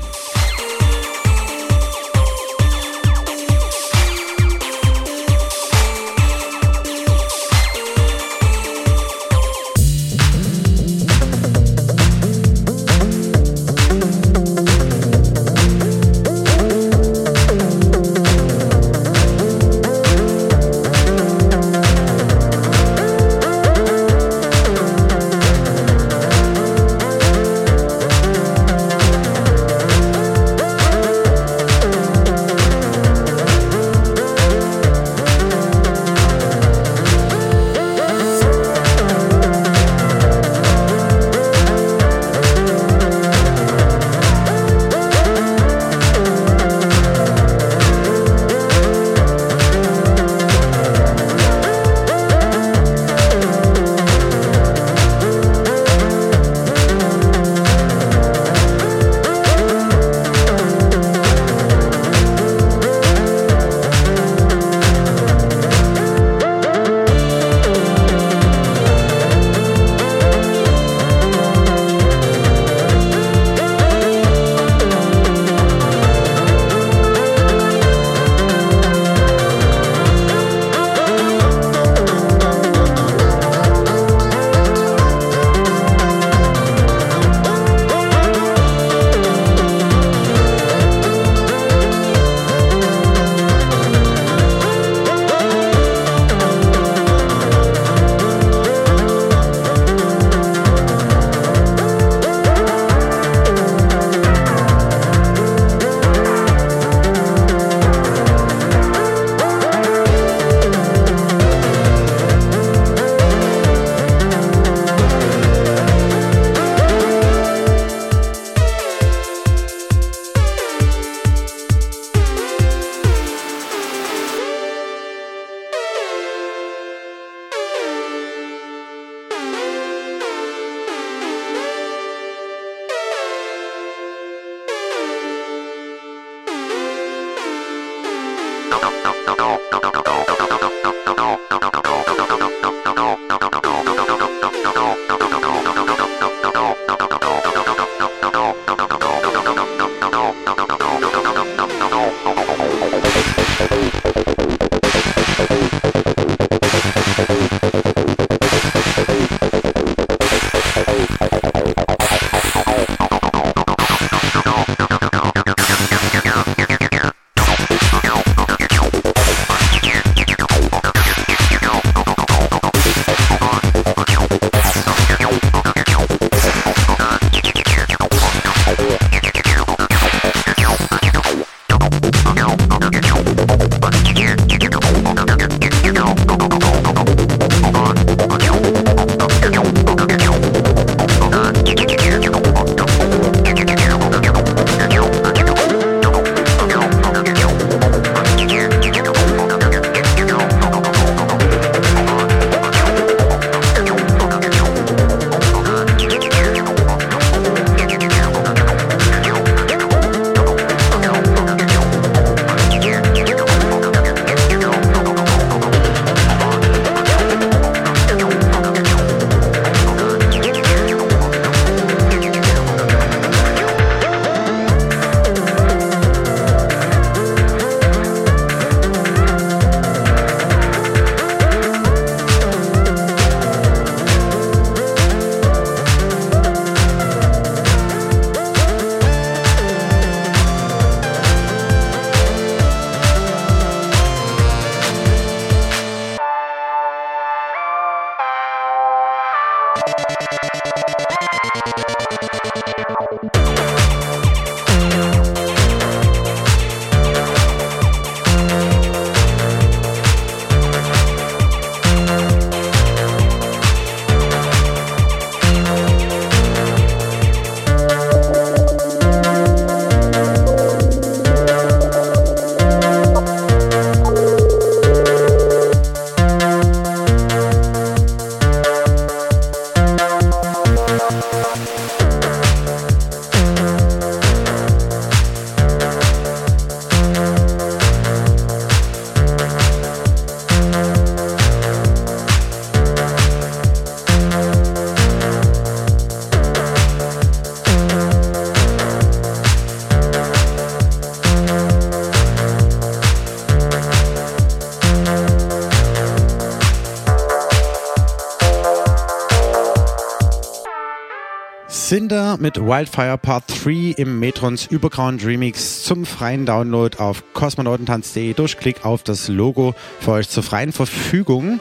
[312.40, 318.34] Mit Wildfire Part 3 im Metrons Überground Remix zum freien Download auf kosmonautentanz.de.
[318.34, 321.60] Durchklick auf das Logo für euch zur freien Verfügung.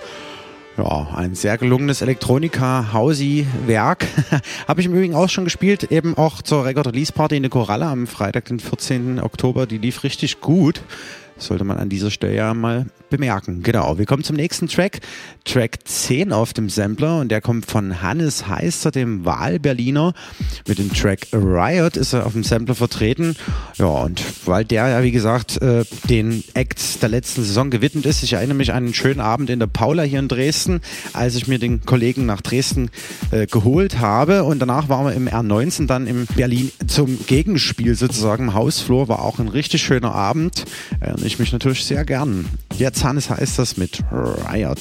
[0.77, 4.07] Ja, ein sehr gelungenes Elektronika-Hausi-Werk.
[4.69, 7.51] Habe ich im Übrigen auch schon gespielt, eben auch zur Record Release Party in der
[7.51, 9.21] Koralle am Freitag, den 14.
[9.21, 9.67] Oktober.
[9.67, 10.83] Die lief richtig gut.
[11.37, 13.63] Sollte man an dieser Stelle ja mal bemerken.
[13.63, 15.01] Genau, wir kommen zum nächsten Track.
[15.45, 20.13] Track 10 auf dem Sampler und der kommt von Hannes Heister, dem Wahlberliner.
[20.71, 23.35] Mit dem Track Riot ist er auf dem Sampler vertreten.
[23.77, 28.23] Ja, und weil der ja, wie gesagt, äh, den Acts der letzten Saison gewidmet ist,
[28.23, 30.81] ich erinnere mich an einen schönen Abend in der Paula hier in Dresden,
[31.13, 32.91] als ich mir den Kollegen nach Dresden
[33.33, 38.45] äh, geholt habe und danach waren wir im R19 dann in Berlin zum Gegenspiel sozusagen
[38.45, 39.09] im Hausflur.
[39.09, 40.67] War auch ein richtig schöner Abend.
[41.01, 42.45] Erinnere ich mich natürlich sehr gern.
[42.79, 44.79] Jetzt Hannes heißt das mit Riot.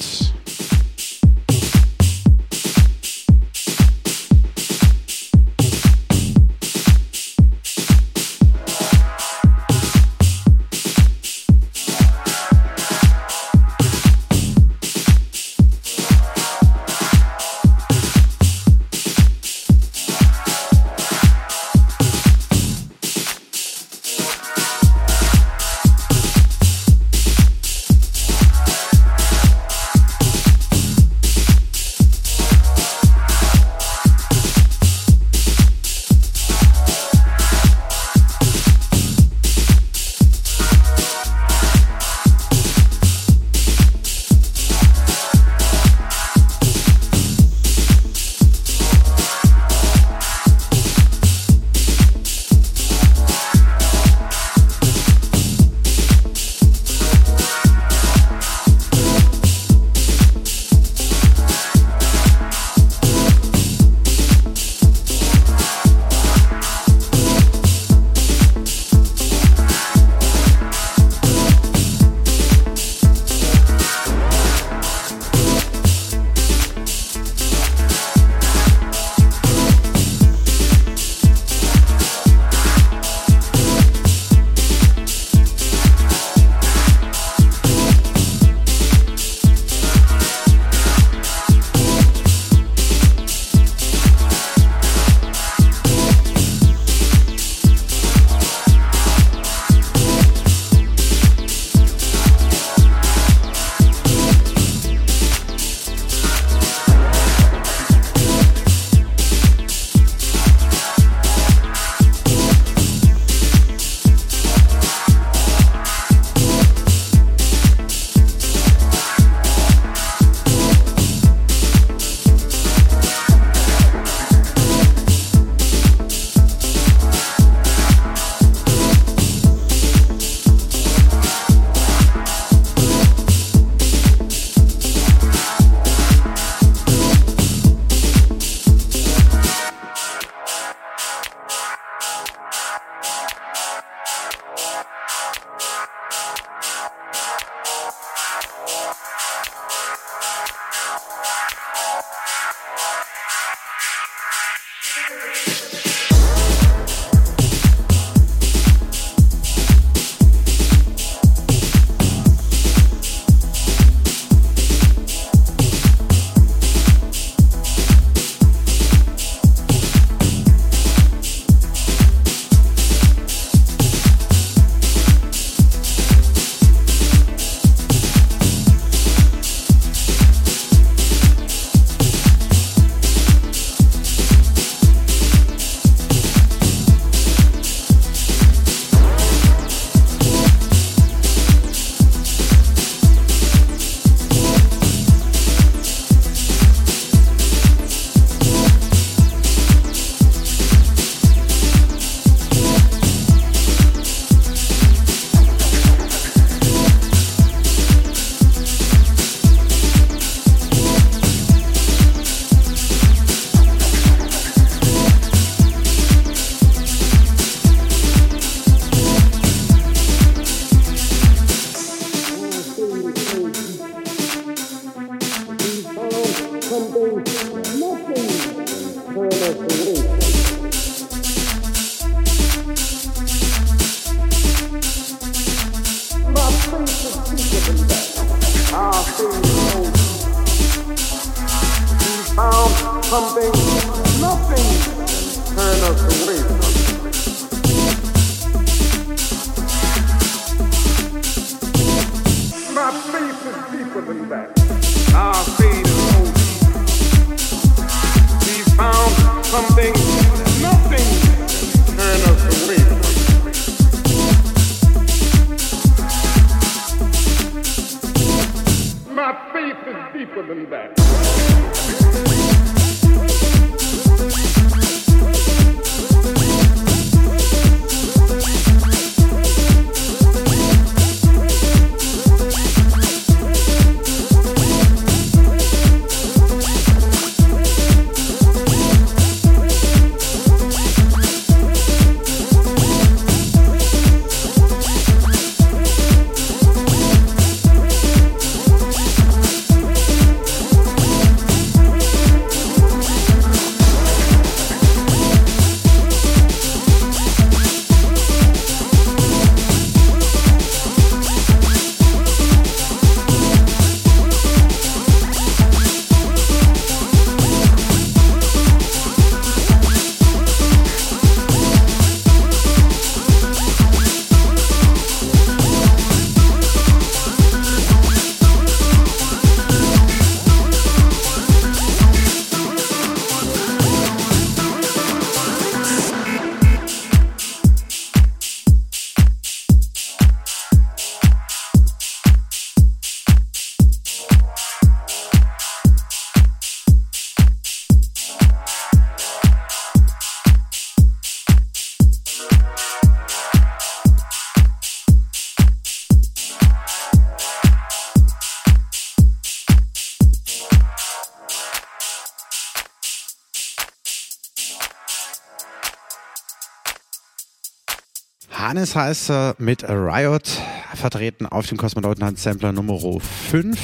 [368.69, 370.47] Hannes heißt er mit Riot,
[370.93, 373.79] vertreten auf dem Kosmonautenhand Sampler Nummer 5.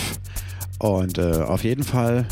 [0.77, 2.27] Und äh, auf jeden Fall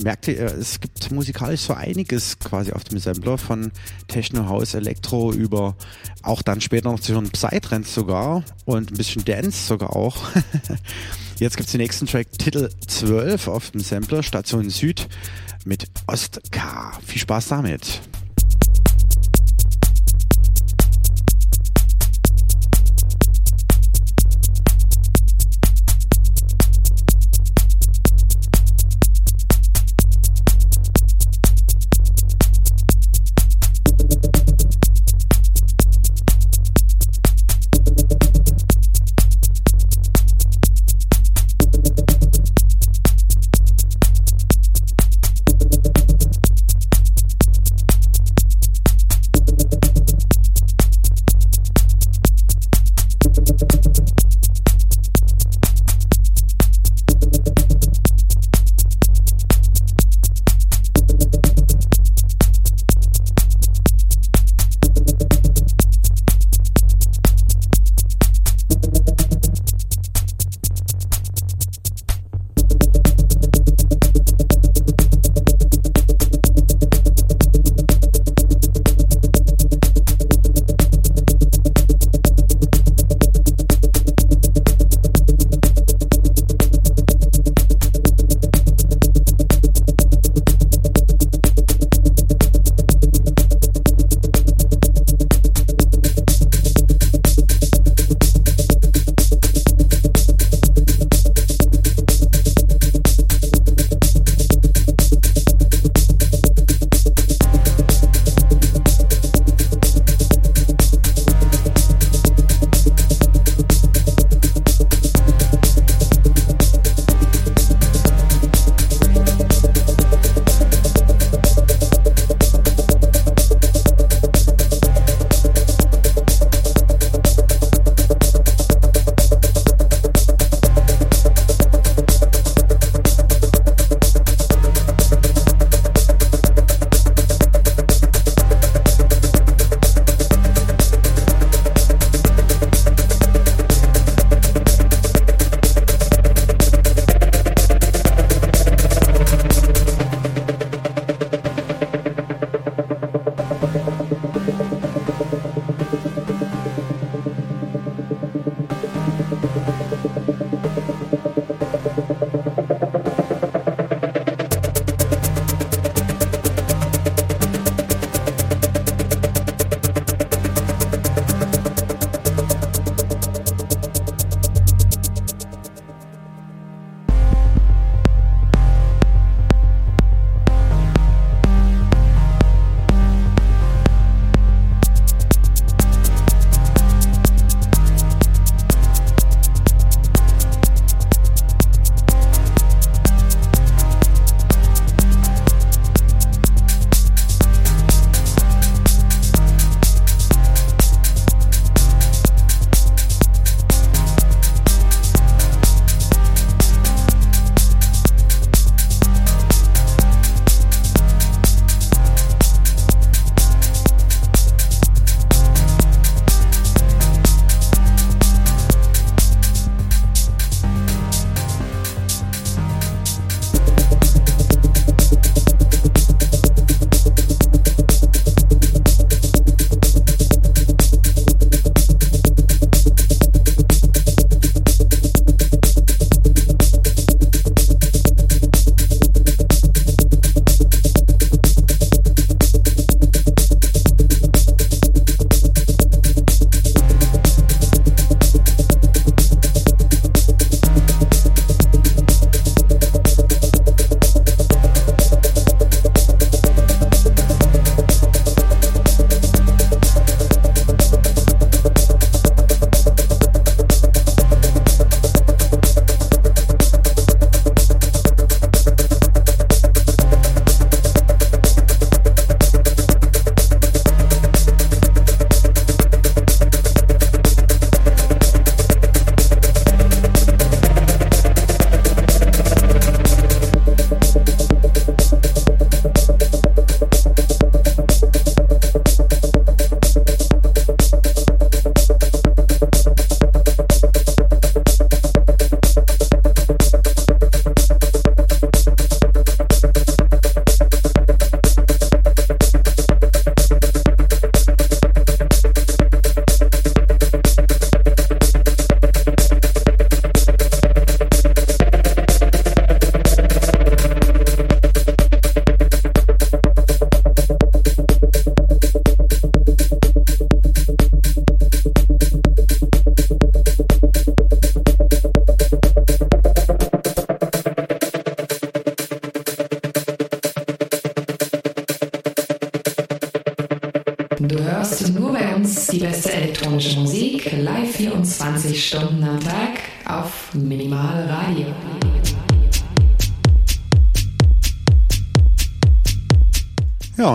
[0.00, 3.72] merkt ihr, es gibt musikalisch so einiges quasi auf dem Sampler von
[4.06, 5.74] Techno, House, Elektro über
[6.22, 10.16] auch dann später noch so einen Psytrance sogar und ein bisschen Dance sogar auch.
[11.40, 15.08] Jetzt gibt es den nächsten Track, Titel 12 auf dem Sampler, Station Süd
[15.64, 16.92] mit Ostka.
[17.04, 18.00] Viel Spaß damit.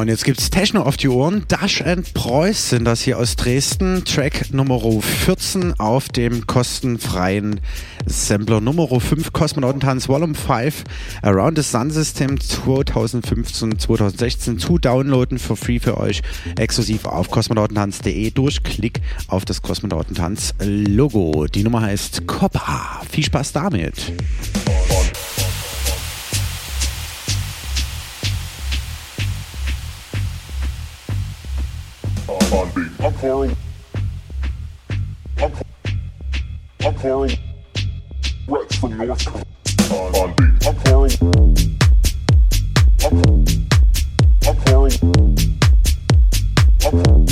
[0.02, 1.46] Und jetzt gibt's Techno auf die Ohren.
[1.48, 4.04] Dash and Preuß sind das hier aus Dresden.
[4.04, 7.62] Track Nummer 14 auf dem kostenfreien
[8.08, 10.86] Sampler Nummer 5 Kosmonautentanz Volume 5
[11.22, 16.24] Around the Sun System 2015-2016 zu downloaden für free für euch
[16.58, 21.46] exklusiv auf kosmonautentanz.de durch Klick auf das Kosmonautentanz Logo.
[21.46, 23.04] Die Nummer heißt Coppa.
[23.12, 24.14] Viel Spaß damit.
[32.82, 33.06] Beat.
[33.06, 33.52] I'm Coral.
[35.38, 35.54] I'm,
[36.82, 37.30] I'm Coral.
[38.48, 39.46] Rex from North Carolina.
[39.92, 40.68] On, beat.
[40.68, 41.10] I'm Coral.
[43.04, 43.16] I'm,
[44.48, 44.92] I'm Coral.
[46.84, 47.31] I'm, on,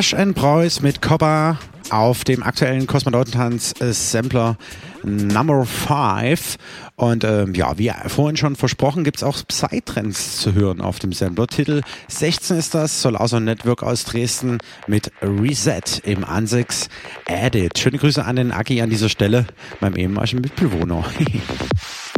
[0.00, 1.58] Dash and Preuß mit Copper
[1.90, 4.56] auf dem aktuellen Kosmonautentanz äh, Sampler
[5.02, 6.56] Number 5.
[6.96, 11.48] Und ähm, ja, wie vorhin schon versprochen, gibt's auch Psytrance zu hören auf dem Sampler.
[11.48, 14.56] Titel 16 ist das, soll außer Network aus Dresden
[14.86, 16.88] mit Reset im Ansix
[17.26, 17.78] Edit.
[17.78, 19.44] Schöne Grüße an den Aki an dieser Stelle,
[19.80, 21.04] meinem ehemaligen Mitbewohner.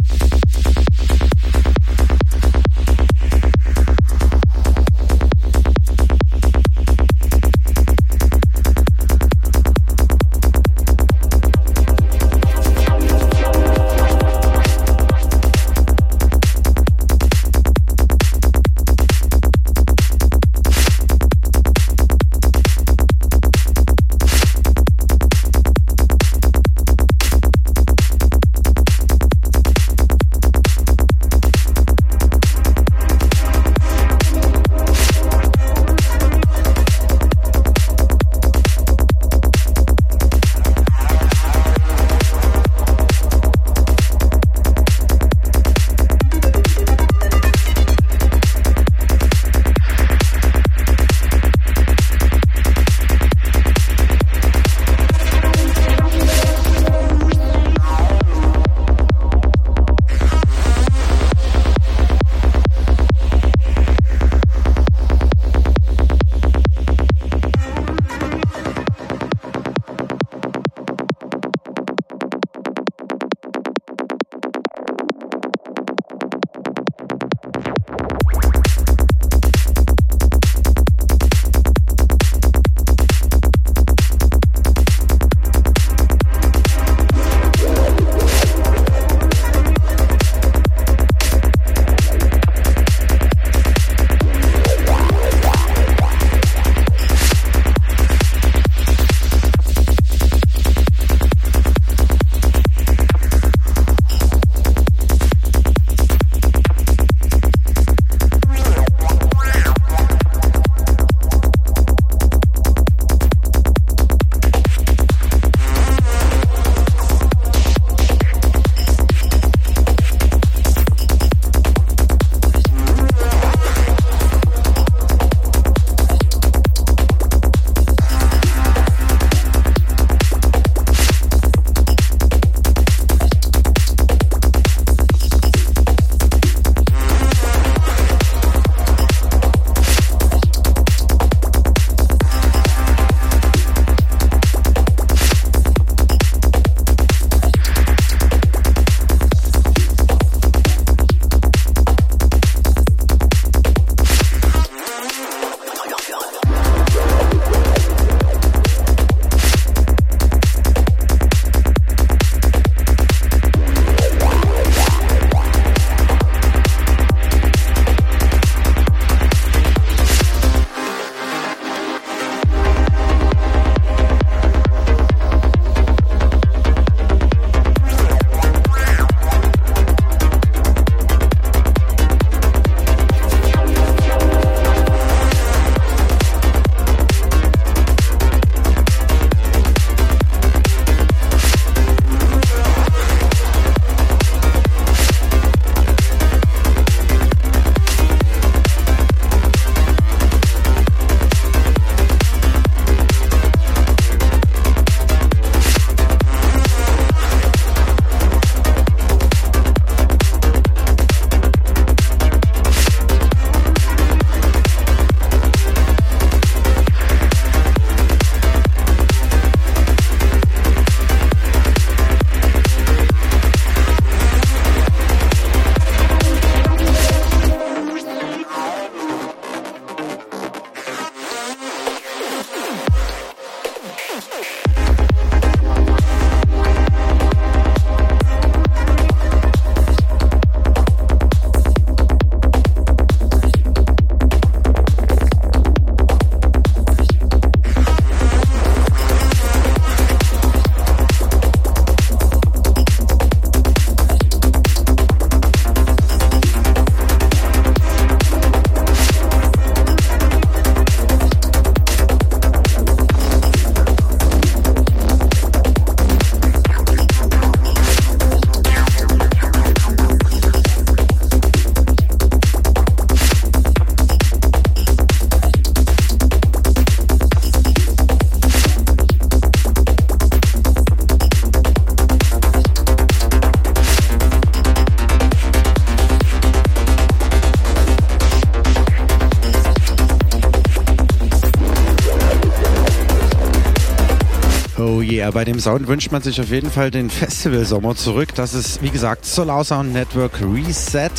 [295.33, 298.35] bei dem Sound wünscht man sich auf jeden Fall den Festivalsommer zurück.
[298.35, 301.09] Das ist, wie gesagt, Solar Sound Network Reset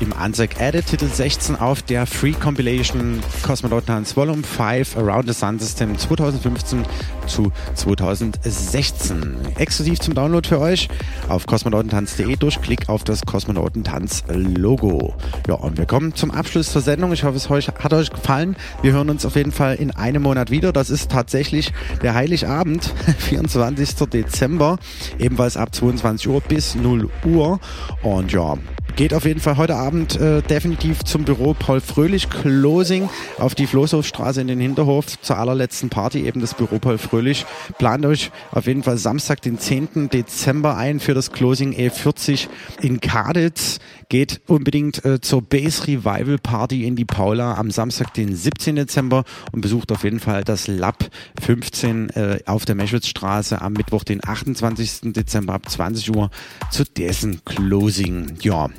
[0.00, 5.32] im Ansek Edit Titel 16 auf der Free Compilation Cosmonaut Dance Volume 5 Around the
[5.32, 6.82] Sun System 2015
[7.26, 9.36] zu 2016.
[9.56, 10.88] Exklusiv zum Download für euch
[11.28, 15.14] auf kosmonautentanz.de durch Klick auf das Kosmonautentanz-Logo.
[15.48, 17.12] Ja, und wir kommen zum Abschluss zur Sendung.
[17.12, 18.56] Ich hoffe, es hat euch gefallen.
[18.82, 20.72] Wir hören uns auf jeden Fall in einem Monat wieder.
[20.72, 21.72] Das ist tatsächlich
[22.02, 24.08] der Heiligabend, 24.
[24.08, 24.78] Dezember,
[25.18, 27.60] ebenfalls ab 22 Uhr bis 0 Uhr.
[28.02, 28.56] Und ja,
[28.96, 33.66] geht auf jeden Fall heute Abend äh, definitiv zum Büro Paul Fröhlich Closing auf die
[33.66, 37.44] Floßhofstraße in den Hinterhof zur allerletzten Party, eben das Büro Paul Fröhlich.
[37.76, 40.08] Plant euch auf jeden Fall Samstag, den 10.
[40.08, 42.48] Dezember ein für das Closing E40
[42.80, 43.80] in Kaditz.
[44.08, 48.76] Geht unbedingt äh, zur Base Revival Party in die Paula am Samstag, den 17.
[48.76, 51.08] Dezember und besucht auf jeden Fall das Lab
[51.42, 55.12] 15 äh, auf der Meschwitzstraße am Mittwoch, den 28.
[55.12, 56.30] Dezember ab 20 Uhr
[56.70, 58.36] zu dessen Closing.
[58.40, 58.70] Ja,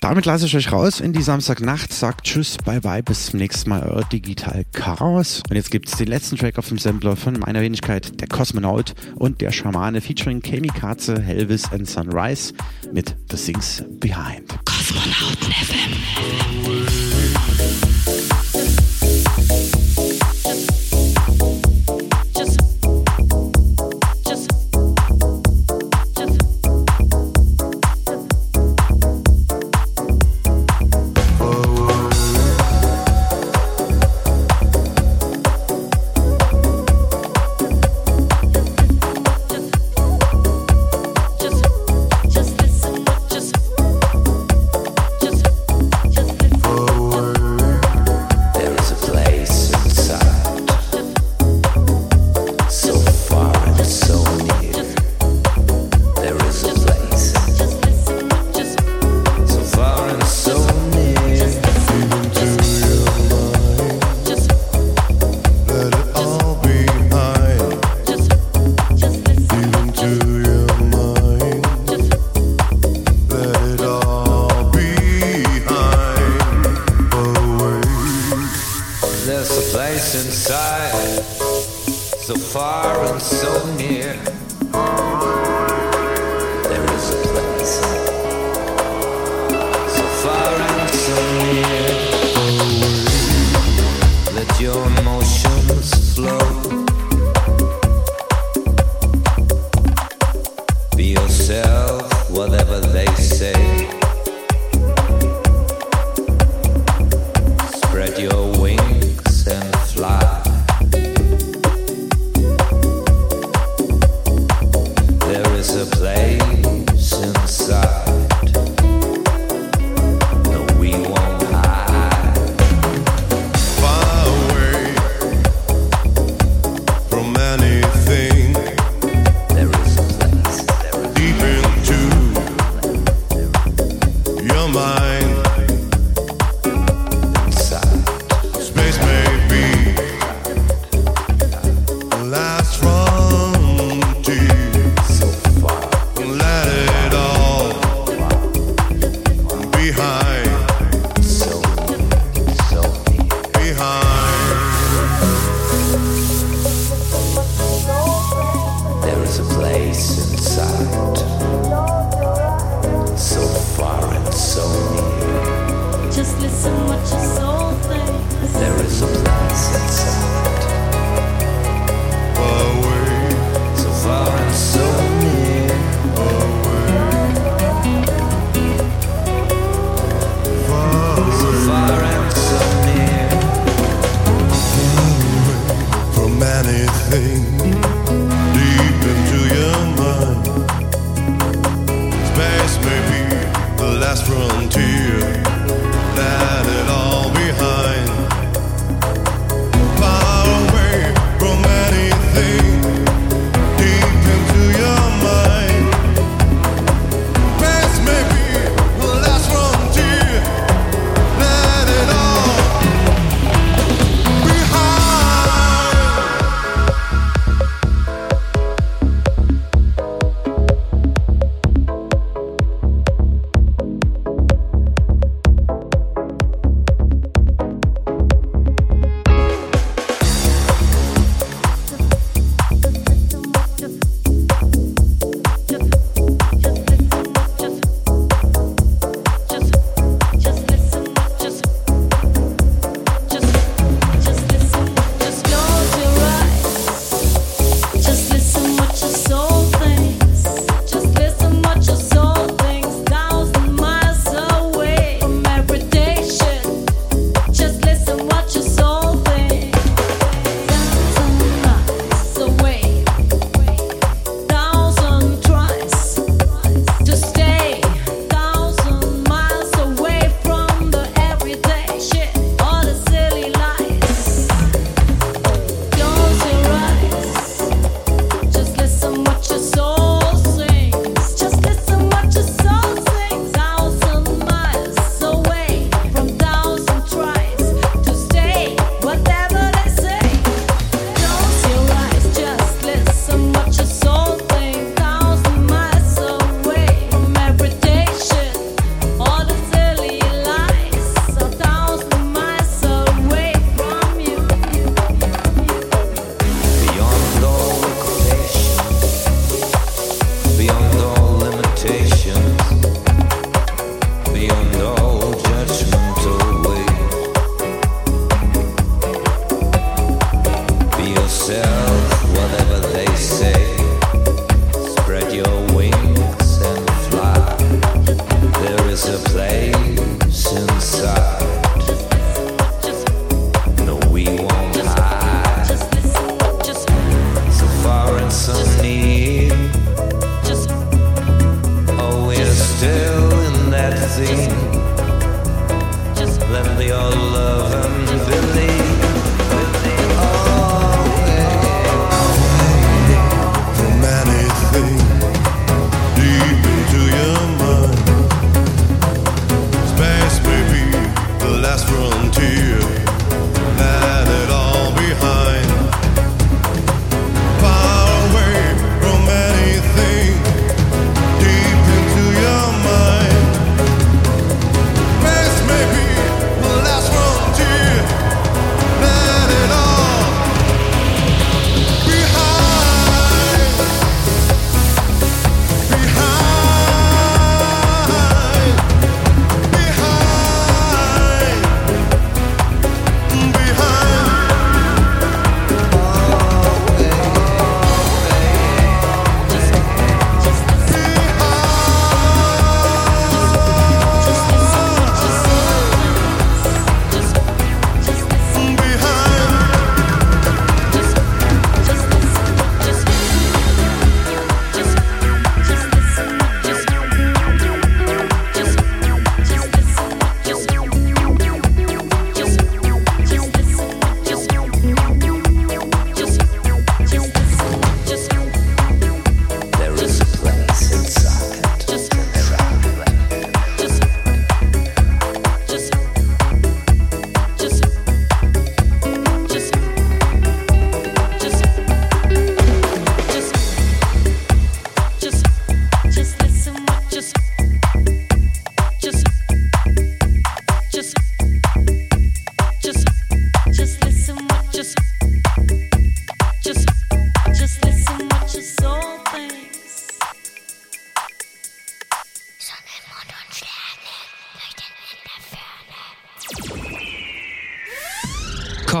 [0.00, 1.92] damit lasse ich euch raus in die Samstagnacht.
[1.92, 5.42] Sagt Tschüss, bye bye, bis zum nächsten Mal, euer Digital Chaos.
[5.48, 9.40] Und jetzt gibt's den letzten Track auf dem Sampler von meiner Wenigkeit, der Kosmonaut und
[9.40, 12.54] der Schamane featuring Kamikaze, Helvis and Sunrise
[12.92, 14.48] mit The Things Behind.
[14.64, 17.49] Kosmonauten FM.